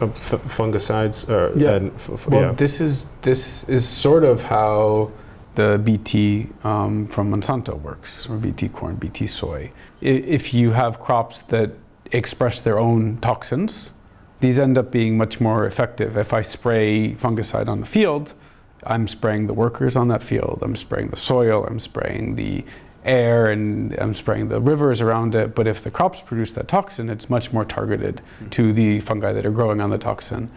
[0.00, 1.28] fungicides?
[1.28, 1.72] Uh, Yeah.
[1.76, 2.52] and f- f- Well, yeah.
[2.52, 5.10] this is this is sort of how
[5.54, 9.70] the BT um, from Monsanto works, or BT corn, BT soy.
[10.02, 10.06] I-
[10.38, 11.70] If you have crops that
[12.12, 13.92] express their own toxins,
[14.40, 16.16] these end up being much more effective.
[16.16, 18.34] If I spray fungicide on the field,
[18.84, 22.64] I'm spraying the workers on that field, I'm spraying the soil, I'm spraying the
[23.06, 25.54] air, and I'm spraying the rivers around it.
[25.54, 29.46] But if the crops produce that toxin, it's much more targeted to the fungi that
[29.46, 30.50] are growing on the toxin.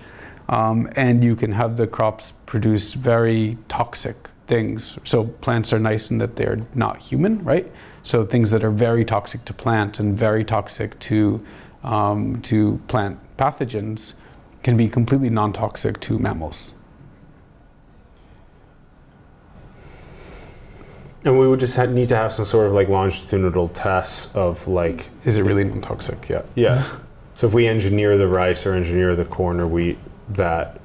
[0.50, 4.16] Um, and you can have the crops produce very toxic
[4.48, 4.98] things.
[5.06, 7.72] So plants are nice in that they're not human, right?
[8.04, 11.46] So things that are very toxic to plants and very toxic to
[11.84, 14.16] um, to plant pathogens
[14.64, 16.74] can be completely non-toxic to mammals.
[21.26, 24.68] And we would just ha- need to have some sort of like longitudinal tests of
[24.68, 26.30] like, Is it really non-toxic?
[26.30, 26.42] Yeah.
[26.56, 26.86] yeah.
[27.36, 29.98] So if we engineer the rice or engineer the corn or wheat,
[30.28, 30.82] that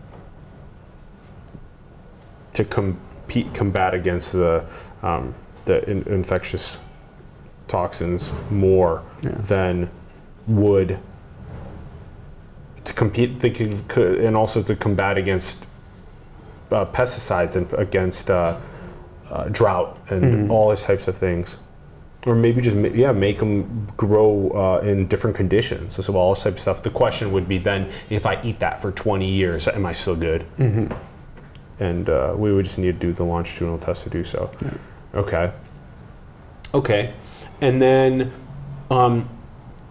[2.53, 4.65] to compete combat against the
[5.03, 6.79] um, the in- infectious
[7.67, 9.33] toxins more Yeah.
[9.33, 9.91] than
[10.47, 10.99] would
[12.85, 15.67] to compete they could, could and also to combat against
[16.71, 18.57] uh, pesticides and against uh,
[19.31, 21.59] uh, drought and all these types of things.
[22.27, 26.03] Or maybe just yeah make them grow uh, in different conditions.
[26.05, 26.83] So all this type of stuff.
[26.83, 30.17] The question would be then if i eat that for 20 years am i still
[30.17, 30.47] good?
[31.81, 34.51] And uh, we would just need to do the longitudinal test to do so.
[35.15, 35.53] Okay.
[36.73, 37.15] Okay.
[37.61, 38.33] And then
[38.91, 39.29] um,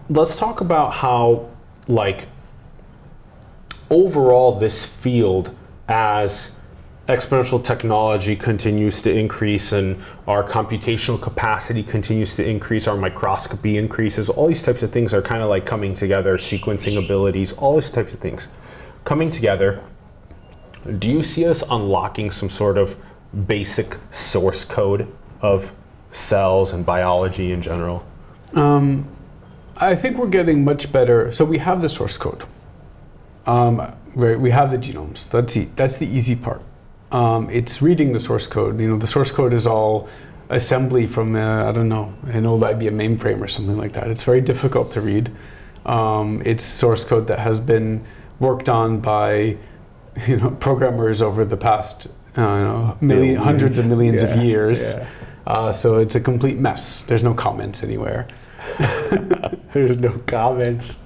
[0.09, 1.49] let's talk about how
[1.87, 2.27] like
[3.89, 5.55] overall this field
[5.87, 6.59] as
[7.07, 14.29] exponential technology continues to increase and our computational capacity continues to increase our microscopy increases
[14.29, 17.91] all these types of things are kind of like coming together sequencing abilities all these
[17.91, 18.47] types of things
[19.03, 19.83] coming together
[20.99, 22.95] do you see us unlocking some sort of
[23.47, 25.05] basic source code
[25.41, 25.73] of
[26.11, 28.05] cells and biology in general
[28.53, 29.07] Um,
[29.77, 31.31] I think we're getting much better.
[31.31, 32.43] So we have the source code.
[33.45, 35.27] Um, we have the genomes.
[35.29, 36.61] That's e- that's the easy part.
[37.13, 38.79] Um, it's reading the source code.
[38.79, 40.09] You know, the source code is all
[40.49, 44.07] assembly from uh, I don't know an old IBM mainframe or something like that.
[44.07, 45.31] It's very difficult to read.
[45.85, 48.03] Um, it's source code that has been
[48.39, 49.57] worked on by
[50.27, 54.43] you know programmers over the past I don't know, million, hundreds of millions Yeah, of
[54.43, 54.81] years.
[54.81, 55.07] yeah.
[55.45, 57.03] Uh, so it's a complete mess.
[57.03, 58.27] There's no comments anywhere.
[59.73, 61.03] there's no comments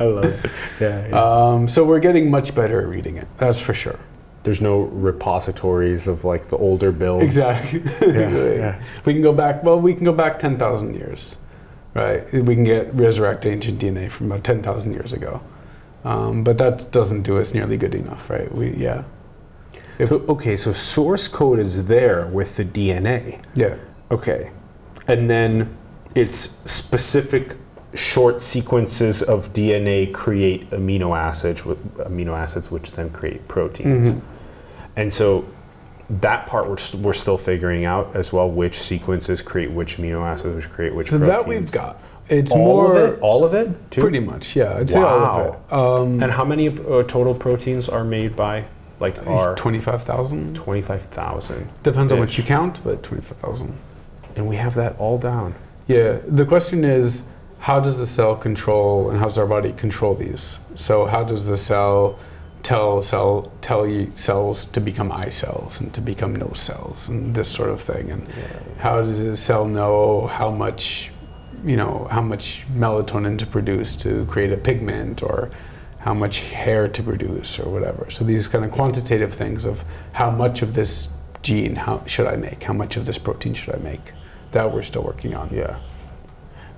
[0.00, 1.14] i love it yeah, yeah.
[1.14, 3.28] Um, so we're getting much better at reading it.
[3.38, 4.00] That's for sure.
[4.44, 7.80] There's no repositories of like the older builds Exactly.
[8.12, 8.82] yeah.
[9.04, 9.62] We can go back.
[9.62, 11.38] Well, we can go back ten thousand years,
[11.94, 12.30] right?
[12.32, 15.40] We can get resurrect ancient DNA from about ten thousand years ago,
[16.04, 18.52] um, but that doesn't do us nearly good enough, right?
[18.52, 19.04] We yeah,
[20.06, 23.40] So, okay, so source code is there with the DNA.
[23.54, 23.76] yeah,
[24.10, 24.50] Okay.
[25.08, 25.74] And then
[26.14, 27.56] it's specific
[27.94, 34.14] short sequences of DNA create amino acids, with amino acids which then create proteins.
[34.96, 35.46] And so
[36.20, 40.22] that part we're, st- we're still figuring out as well which sequences create which amino
[40.22, 41.38] acids which create which so proteins.
[41.38, 41.98] that we've got.
[42.28, 44.00] It's all more of it, all of it, too?
[44.00, 44.54] pretty much.
[44.56, 45.72] Yeah, I'd say all of it.
[45.72, 48.64] Um, and how many uh, total proteins are made by
[49.00, 50.54] like our twenty-five thousand.
[50.54, 51.68] 25,000?
[51.82, 53.76] Depends on what you count, but twenty-five thousand.
[54.36, 55.54] And we have that all down.
[55.88, 57.24] Yeah, the question is
[57.58, 60.58] how does the cell control and how does our body control these?
[60.74, 62.18] So how does the cell
[62.62, 67.34] tell cell tell you cells to become eye cells and to become nose cells and
[67.34, 68.28] this sort of thing and
[68.78, 71.10] how does a cell know how much
[71.64, 75.50] you know how much melatonin to produce to create a pigment or
[76.02, 78.10] how much hair to produce or whatever.
[78.10, 81.10] So these kind of quantitative things of how much of this
[81.42, 82.64] gene how should I make?
[82.64, 84.12] How much of this protein should I make?
[84.50, 85.50] That we're still working on.
[85.52, 85.78] Yeah.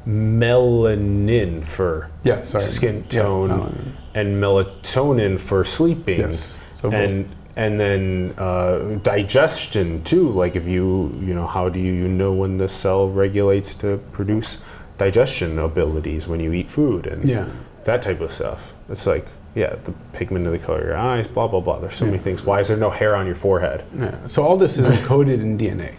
[0.06, 2.64] Melanin for Yeah, sorry.
[2.64, 3.92] skin tone melanin.
[4.14, 6.20] and melatonin for sleeping.
[6.20, 6.56] Yes.
[6.82, 6.94] So both.
[6.94, 10.30] and and then uh, digestion too.
[10.30, 13.98] Like if you you know how do you, you know when the cell regulates to
[14.12, 14.60] produce
[14.98, 17.46] digestion abilities when you eat food and Yeah.
[17.84, 18.72] that type of stuff.
[18.88, 21.78] It's like yeah, the pigment of the color of your eyes, blah blah blah.
[21.78, 22.44] There's so many things.
[22.44, 23.84] Why is there no hair on your forehead?
[23.98, 24.14] Yeah.
[24.26, 25.92] So all this is encoded in DNA,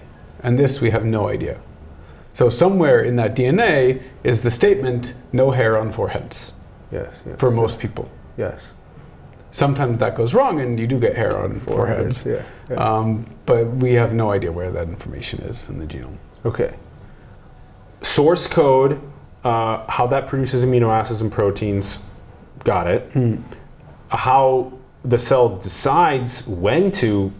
[0.43, 1.58] and this we have no idea.
[2.36, 6.54] So somewhere in that DNA is the statement "no hair on foreheads"
[6.92, 7.24] Yes.
[7.26, 8.08] yes for most people.
[8.38, 8.62] yes.
[9.52, 12.26] Sometimes that goes wrong, and you do get hair on foreheads.
[12.26, 12.44] Yeah.
[12.70, 12.76] yeah.
[12.76, 16.18] Um, but we have no idea where that information is in the genome.
[16.44, 16.76] Okay.
[18.02, 19.00] Source code,
[19.46, 22.06] uh, how that produces amino acids and proteins,
[22.66, 23.10] got it.
[24.10, 24.74] How
[25.06, 27.32] the cell decides when to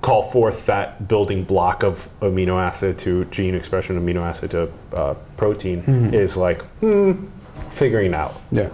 [0.00, 5.14] call forth that building block of amino acid to gene expression, amino acid to uh,
[5.36, 5.82] protein
[6.14, 7.26] is like, hmm,
[7.70, 8.40] figuring out.
[8.52, 8.70] Yeah.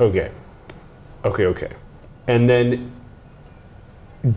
[0.00, 0.30] Okay.
[1.24, 1.72] Okay, okay.
[2.26, 2.92] And then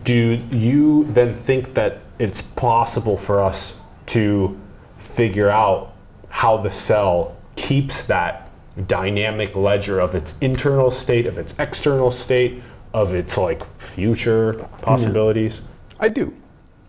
[0.04, 4.60] do you then think that it's possible for us to
[4.98, 5.94] figure out
[6.28, 8.50] how the cell keeps that
[8.86, 12.62] dynamic ledger of its internal state, of its external state,
[12.92, 15.62] of its like future possibilities?
[16.00, 16.34] I do.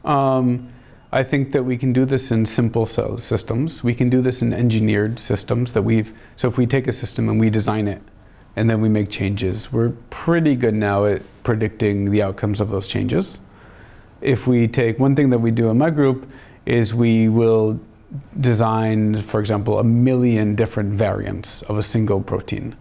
[0.06, 0.72] Um,
[1.12, 3.84] I think that we can do this in simple systems.
[3.84, 6.14] We can do this in engineered systems that we've.
[6.36, 8.02] So if we take a system and we design it,
[8.56, 12.88] and then we make changes, we're pretty good now at predicting the outcomes of those
[12.88, 13.40] changes.
[14.22, 16.30] If we take one thing that we do in my group
[16.66, 17.80] is we will
[18.42, 22.76] design, for example, a million different variants of a single protein.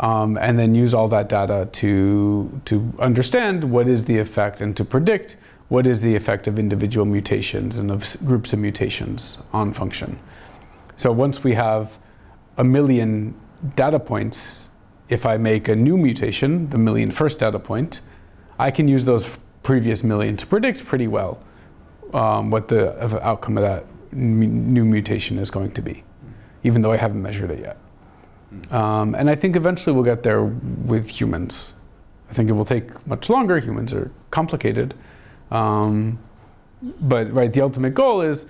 [0.00, 4.74] Um, and then use all that data to to understand what is the effect and
[4.76, 5.36] to predict
[5.68, 10.18] what is the effect of individual mutations and of groups of mutations on function.
[10.96, 11.92] So once we have
[12.56, 13.34] a million
[13.76, 14.68] data points,
[15.08, 18.00] if I make a new mutation, the million first data point,
[18.58, 19.26] I can use those
[19.62, 21.42] previous million to predict pretty well
[22.12, 22.82] um, what the
[23.24, 26.02] outcome of that new mutation is going to be,
[26.64, 27.76] even though I haven't measured it yet.
[28.70, 31.74] Um, and I think eventually we'll get there with humans.
[32.30, 33.58] I think it will take much longer.
[33.58, 34.94] Humans are complicated.
[35.50, 36.18] Um,
[37.00, 38.46] but right, the ultimate goal is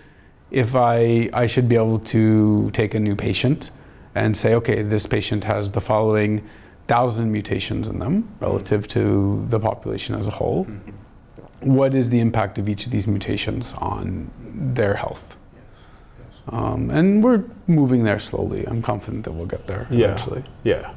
[0.50, 3.70] if I, I should be able to take a new patient
[4.14, 6.46] and say, okay, this patient has the following
[6.88, 10.66] thousand mutations in them relative to the population as a whole.
[11.60, 14.30] What is the impact of each of these mutations on
[14.74, 15.36] their health?
[16.48, 18.66] Um, and we're moving there slowly.
[18.66, 20.06] I'm confident that we'll get there Yeah.
[20.06, 20.42] eventually.
[20.64, 20.90] Yeah.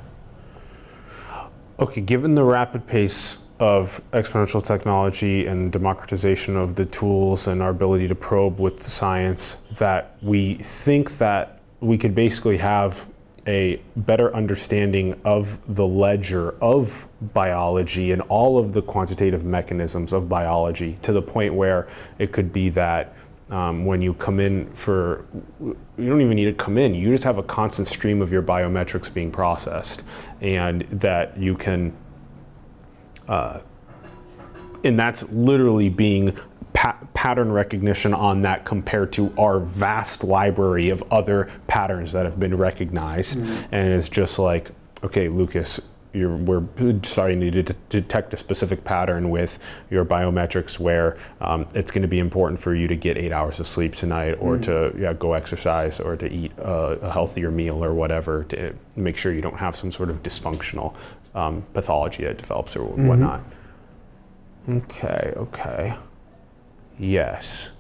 [1.80, 7.70] Okay, given the rapid pace of exponential technology and democratization of the tools and our
[7.70, 13.06] ability to probe with science, that we think that we could basically have
[13.46, 20.30] a better understanding of the ledger of biology and all of the quantitative mechanisms of
[20.30, 21.88] biology to the point where
[22.20, 23.14] it could be that
[23.50, 25.26] um, when you come in for
[25.98, 26.94] you don't even need to come in.
[26.96, 30.04] You just have a constant stream of your biometrics being processed
[30.42, 31.94] and that you can
[33.28, 33.60] uh,
[34.84, 36.38] and that's literally being
[36.74, 42.40] pa- pattern recognition on that compared to our vast library of other patterns that have
[42.40, 43.38] been recognized.
[43.40, 44.72] And it's just like
[45.04, 45.80] okay lucas
[46.14, 46.64] you're, we're
[47.04, 49.60] starting to det- detect a specific pattern with
[49.90, 53.60] your biometrics where um, it's going to be important for you to get eight hours
[53.60, 57.84] of sleep tonight or to yeah, go exercise or to eat a, a healthier meal
[57.84, 60.96] or whatever to make sure you don't have some sort of dysfunctional
[61.34, 63.42] um, pathology that develops or whatnot.
[64.70, 65.96] Okay, okay.
[67.00, 67.72] Yes.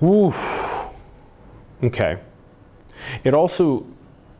[0.00, 0.34] Woo.
[1.82, 2.18] Okay.
[3.24, 3.86] It also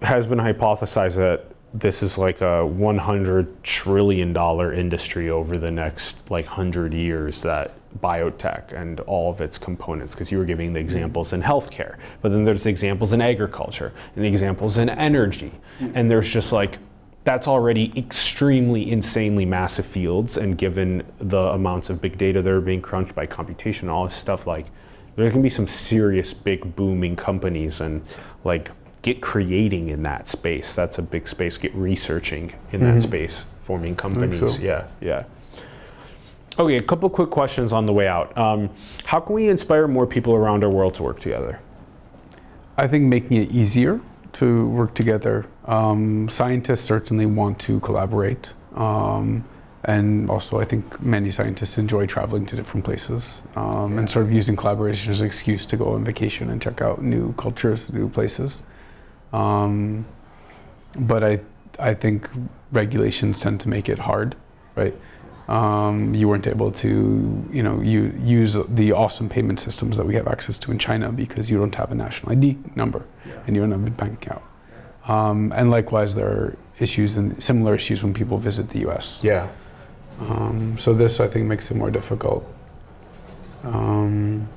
[0.03, 6.31] has been hypothesized that this is like a 100 trillion dollar industry over the next
[6.31, 10.79] like 100 years that biotech and all of its components because you were giving the
[10.79, 10.87] mm-hmm.
[10.87, 15.53] examples in healthcare but then there's examples in agriculture and the examples in energy.
[15.81, 15.93] Mm-hmm.
[15.95, 16.79] And there's just like
[17.25, 22.61] that's already extremely insanely massive fields and given the amounts of big data that are
[22.61, 24.65] being crunched by computation and all this stuff like
[25.19, 28.03] there can be some serious big booming companies and
[28.45, 28.71] like
[29.03, 30.75] get creating in that space.
[30.75, 31.59] That's a big space.
[31.59, 34.39] Get researching in that space forming companies.
[34.39, 34.49] so.
[34.61, 35.25] yeah yeah.
[36.59, 38.37] Okay a couple quick questions on the way out.
[38.37, 38.71] Um,
[39.05, 41.61] how can we inspire more people around our world to work together?
[42.77, 44.01] I think making it easier
[44.35, 45.47] to work together.
[45.65, 48.53] Um, scientists certainly want to collaborate.
[48.75, 49.45] Um,
[49.89, 54.31] and also, I think many scientists enjoy traveling to different places um, and sort of
[54.31, 58.11] using collaboration as an excuse to go on vacation and check out new cultures, new
[58.11, 58.65] places.
[59.33, 60.05] Um,
[60.95, 61.41] but I,
[61.79, 62.29] I think
[62.71, 64.37] regulations tend to make it hard,
[64.77, 64.95] right?
[65.49, 70.15] Um, you weren't able to, you know, you use the awesome payment systems that we
[70.17, 73.07] have access to in China because you don't have a national ID number
[73.47, 74.43] and you don't have a bank account.
[75.07, 79.21] Um, and likewise, there are issues and similar issues when people visit the U.S.
[79.23, 79.49] yeah
[80.21, 82.45] Um, so this, I think, makes it more difficult.
[83.65, 84.49] Um,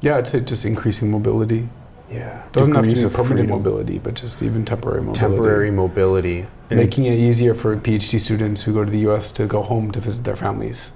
[0.00, 1.68] yeah, I'd say just increasing mobility.
[2.10, 3.48] yeah Doesn't have to be permanent freedom.
[3.50, 5.20] mobility, but just even temporary mobility.
[5.20, 9.30] temporary mobility And- Making it easier for PhD students who go to the U.S.
[9.32, 10.92] to go home to visit their families.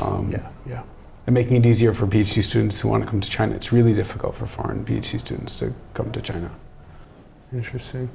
[0.00, 0.82] Um, yeah yeah
[1.26, 3.54] And making it easier for PhD students who want to come to China.
[3.56, 6.50] It's really difficult for foreign PhD students to come to China.
[7.52, 8.08] Interesting.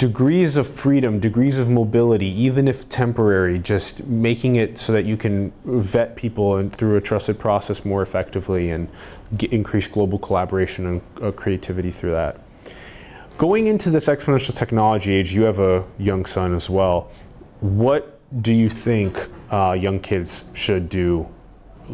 [0.00, 5.14] Degrees of freedom, degrees of mobility, even if temporary, just making it so that you
[5.14, 8.88] can vet people and through a trusted process more effectively and
[9.36, 12.40] get, increase global collaboration and uh, creativity through that.
[13.36, 17.12] Going into this exponential technology age, you have a young son as well.
[17.60, 21.28] What do you think uh, young kids should do,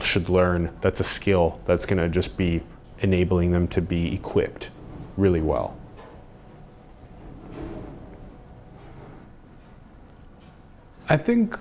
[0.01, 0.71] should learn?
[0.81, 2.63] That's a skill that's going to just be
[3.01, 4.71] enabling them to be equipped
[5.17, 5.76] really well.
[11.09, 11.59] I think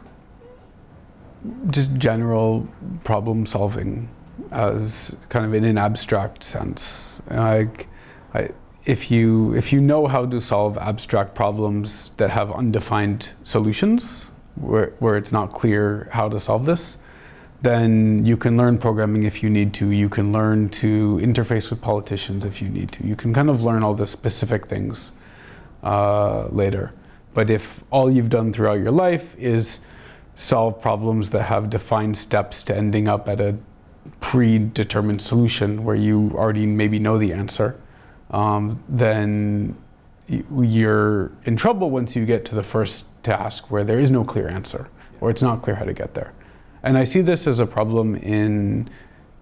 [1.70, 2.68] just general
[3.04, 4.10] problem solving
[4.52, 7.22] as kind of in an abstract sense.
[7.30, 7.88] Like,
[8.34, 8.50] I,
[8.86, 14.94] if you if you know how to solve abstract problems that have undefined solutions, where
[15.00, 16.98] where it's not clear how to solve this,
[17.62, 19.90] then you can learn programming if you need to.
[19.90, 23.06] You can learn to interface with politicians if you need to.
[23.06, 25.12] You can kind of learn all the specific things
[25.84, 26.94] uh, later.
[27.36, 29.82] But if all you've done throughout your life is
[30.36, 33.58] solve problems that have defined steps to ending up at a
[34.22, 37.80] predetermined solution where you already maybe know the answer,
[38.32, 39.76] um, then
[40.28, 44.48] you're in trouble once you get to the first task where there is no clear
[44.48, 46.34] answer or it's not clear how to get there.
[46.84, 48.90] And I see this as a problem in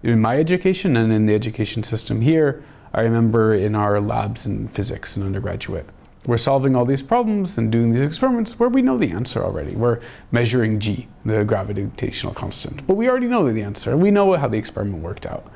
[0.02, 2.62] in my education and in the education system here.
[2.92, 5.88] I remember in our labs in physics in undergraduate
[6.26, 9.74] we're solving all these problems and doing these experiments where we know the answer already.
[9.74, 10.00] We're
[10.32, 13.96] measuring g, the gravitational constant, but we already know the answer.
[13.96, 15.50] We know how the experiment worked out.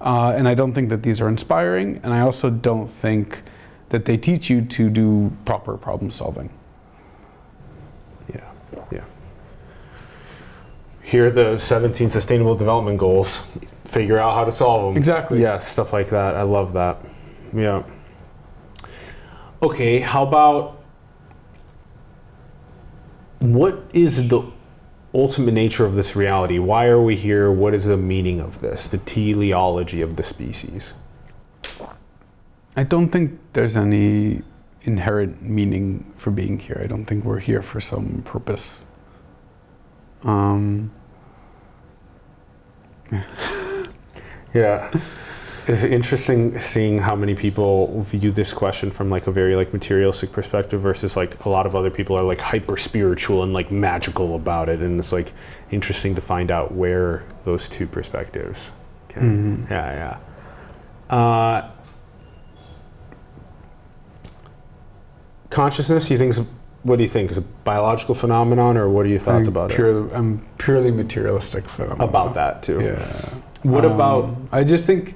[0.00, 3.42] Uh, and I don't think that these are inspiring, and I also don't think
[3.88, 6.50] that they teach you to do proper problem solving.
[8.32, 8.40] Yeah,
[8.92, 9.04] yeah.
[11.02, 13.50] Here are the 17 Sustainable Development Goals.
[13.86, 14.98] Figure out how to solve them.
[14.98, 15.40] Exactly.
[15.40, 16.34] Yeah, stuff like that.
[16.34, 16.98] I love that.
[17.54, 17.82] Yeah.
[19.60, 20.80] Okay, how about
[23.40, 24.42] what is the
[25.14, 26.58] ultimate nature of this reality?
[26.58, 27.50] Why are we here?
[27.50, 28.88] What is the meaning of this?
[28.88, 30.92] The teleology of the species?
[32.76, 34.42] I don't think there's any
[34.82, 36.80] inherent meaning for being here.
[36.82, 38.86] I don't think we're here for some purpose.
[40.22, 40.92] Um,
[44.54, 44.90] Yeah.
[45.68, 50.32] It's interesting seeing how many people view this question from like a very like materialistic
[50.32, 54.34] perspective versus like a lot of other people are like hyper spiritual and like magical
[54.34, 55.30] about it and it's like
[55.70, 58.72] interesting to find out where those two perspectives
[59.08, 60.18] can yeah
[61.10, 61.14] yeah.
[61.14, 61.70] Uh,
[65.50, 66.40] consciousness you think is
[66.82, 67.30] what do you think?
[67.30, 70.14] Is a biological phenomenon or what are your thoughts I'm about it?
[70.14, 72.08] I'm purely materialistic phenomenon.
[72.08, 72.80] about that too.
[72.80, 73.34] Yeah.
[73.64, 75.14] what Um, about I just think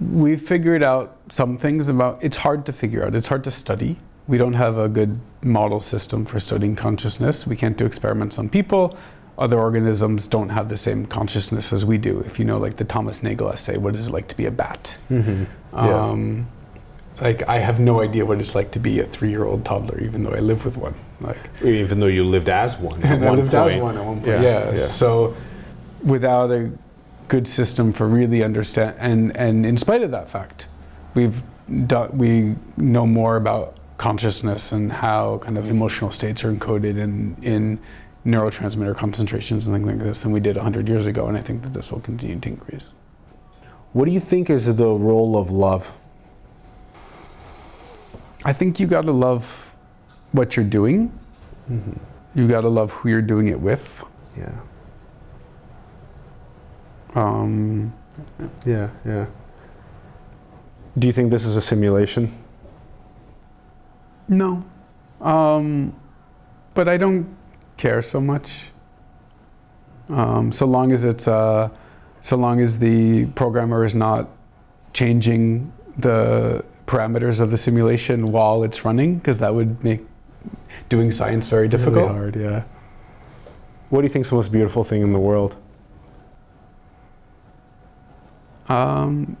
[0.00, 2.22] we figured out some things about.
[2.22, 3.14] It's hard to figure out.
[3.14, 3.96] It's hard to study.
[4.26, 7.46] We don't have a good model system for studying consciousness.
[7.46, 8.96] We can't do experiments on people.
[9.36, 12.20] Other organisms don't have the same consciousness as we do.
[12.20, 14.50] If you know, like the Thomas Nagel essay, "What is it like to be a
[14.50, 15.46] bat?" Yeah.
[15.72, 16.46] Um,
[17.20, 20.34] like I have no idea what it's like to be a three-year-old toddler, even though
[20.34, 20.94] I live with one.
[21.20, 24.16] Like even though you lived as one at I one lived as one at one
[24.16, 24.26] point.
[24.26, 24.86] Yeah, Yeah, yeah.
[24.88, 25.36] So
[26.02, 26.70] without a
[27.28, 30.66] good system for really understand and and in spite of that fact,
[31.14, 31.42] we've
[31.86, 37.36] done we know more about consciousness and how kind of emotional states are encoded in
[37.42, 37.78] in
[38.26, 41.62] neurotransmitter concentrations and things like this than we did 100 years ago and I think
[41.62, 42.88] that this will continue to increase.
[43.92, 45.92] What do you think is the role of love?
[48.44, 49.72] I think you got to love
[50.32, 51.16] what you're doing.
[51.70, 52.38] Mm-hmm.
[52.38, 54.04] You got to love who you're doing it with.
[54.36, 54.50] Yeah.
[57.14, 57.92] Um,
[58.64, 59.26] Yeah, yeah.
[60.98, 62.32] Do you think this is a simulation?
[64.28, 64.64] No.
[65.20, 65.94] Um,
[66.74, 67.26] but I don't
[67.76, 68.50] care so much.
[70.08, 71.68] Um, so long as it's, uh,
[72.20, 74.28] so long as the programmer is not
[74.92, 80.06] changing the parameters of the simulation while it's running, because that would make
[80.88, 81.96] doing science very difficult.
[81.96, 82.62] Really hard, yeah.
[83.88, 85.56] What do you think is the most beautiful thing in the world?
[88.68, 89.36] Um,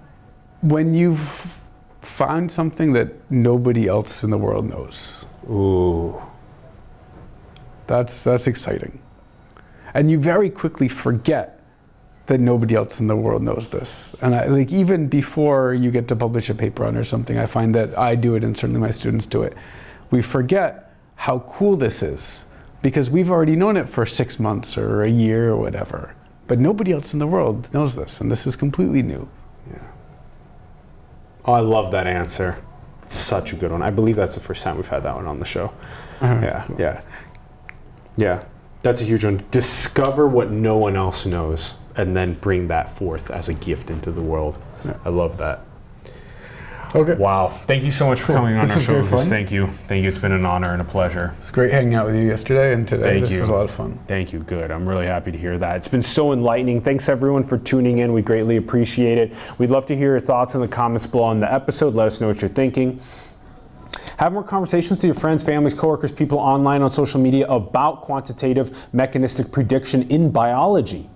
[0.60, 1.58] when you've
[2.02, 6.20] found something that nobody else in the world knows, Ooh.
[7.86, 8.98] That's that's exciting.
[9.92, 11.60] And you very quickly forget
[12.26, 14.16] that nobody else in the world knows this.
[14.22, 17.46] And I, like even before you get to publish a paper on or something, I
[17.46, 19.54] find that I do it and certainly my students do it.
[20.10, 22.46] We forget how cool this is
[22.80, 26.14] because we've already known it for 6 months or a year or whatever.
[26.46, 29.28] But nobody else in the world knows this and this is completely new.
[29.70, 29.78] Yeah.
[31.46, 32.56] Oh, I love that answer.
[33.08, 33.82] such a good one.
[33.82, 35.72] I believe that's the first time we've had that one on the show.
[36.20, 36.40] Uh-huh.
[36.42, 37.02] Yeah, yeah,
[38.16, 38.44] yeah.
[38.82, 39.42] That's a huge one.
[39.50, 44.10] Discover what no one else knows, and then bring that forth as a gift into
[44.12, 44.58] the world.
[44.84, 44.96] Yeah.
[45.04, 45.60] I love that.
[46.94, 47.14] Okay.
[47.14, 47.48] Wow.
[47.66, 48.36] Thank you so much for Cool.
[48.36, 48.92] coming on This our show.
[48.94, 49.10] Lucas.
[49.10, 49.26] fun.
[49.26, 49.68] Thank you.
[49.88, 50.08] Thank you.
[50.08, 51.34] It's been an honor and a pleasure.
[51.40, 53.02] It's great hanging out with you yesterday and today.
[53.02, 53.40] Thank this you.
[53.40, 53.98] was a lot of fun.
[54.06, 54.38] Thank you.
[54.40, 54.70] Good.
[54.70, 55.76] I'm really happy to hear that.
[55.76, 56.80] It's been so enlightening.
[56.80, 58.12] Thanks everyone for tuning in.
[58.12, 59.32] We greatly appreciate it.
[59.58, 61.94] We'd love to hear your thoughts in the comments below on the episode.
[61.94, 63.00] Let us know what you're thinking.
[64.18, 68.86] Have more conversations with your friends, families, coworkers, people online on social media about quantitative
[68.92, 71.10] mechanistic prediction in biology.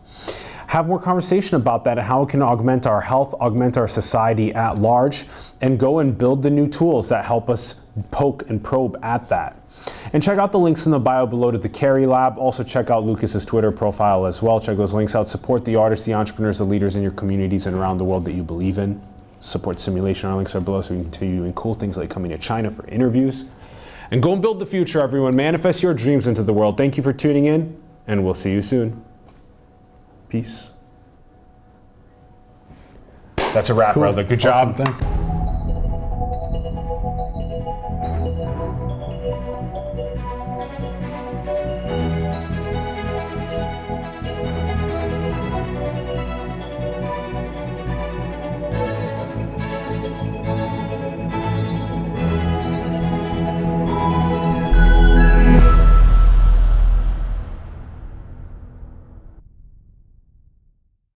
[0.68, 4.52] Have more conversation about that and how it can augment our health, augment our society
[4.52, 5.24] at large,
[5.62, 9.56] and go and build the new tools that help us poke and probe at that.
[10.12, 12.36] And check out the links in the bio below to the Carey Lab.
[12.36, 14.60] Also, check out Lucas's Twitter profile as well.
[14.60, 15.26] Check those links out.
[15.26, 18.32] Support the artists, the entrepreneurs, the leaders in your communities and around the world that
[18.32, 19.00] you believe in.
[19.40, 20.28] Support simulation.
[20.28, 22.70] Our links are below so we can continue doing cool things like coming to China
[22.70, 23.46] for interviews.
[24.10, 25.34] And go and build the future, everyone.
[25.34, 26.76] Manifest your dreams into the world.
[26.76, 29.02] Thank you for tuning in, and we'll see you soon.
[30.28, 30.70] Peace.
[33.36, 34.24] That's a wrap, brother.
[34.24, 34.78] Good job.
[34.78, 35.27] Awesome, thanks.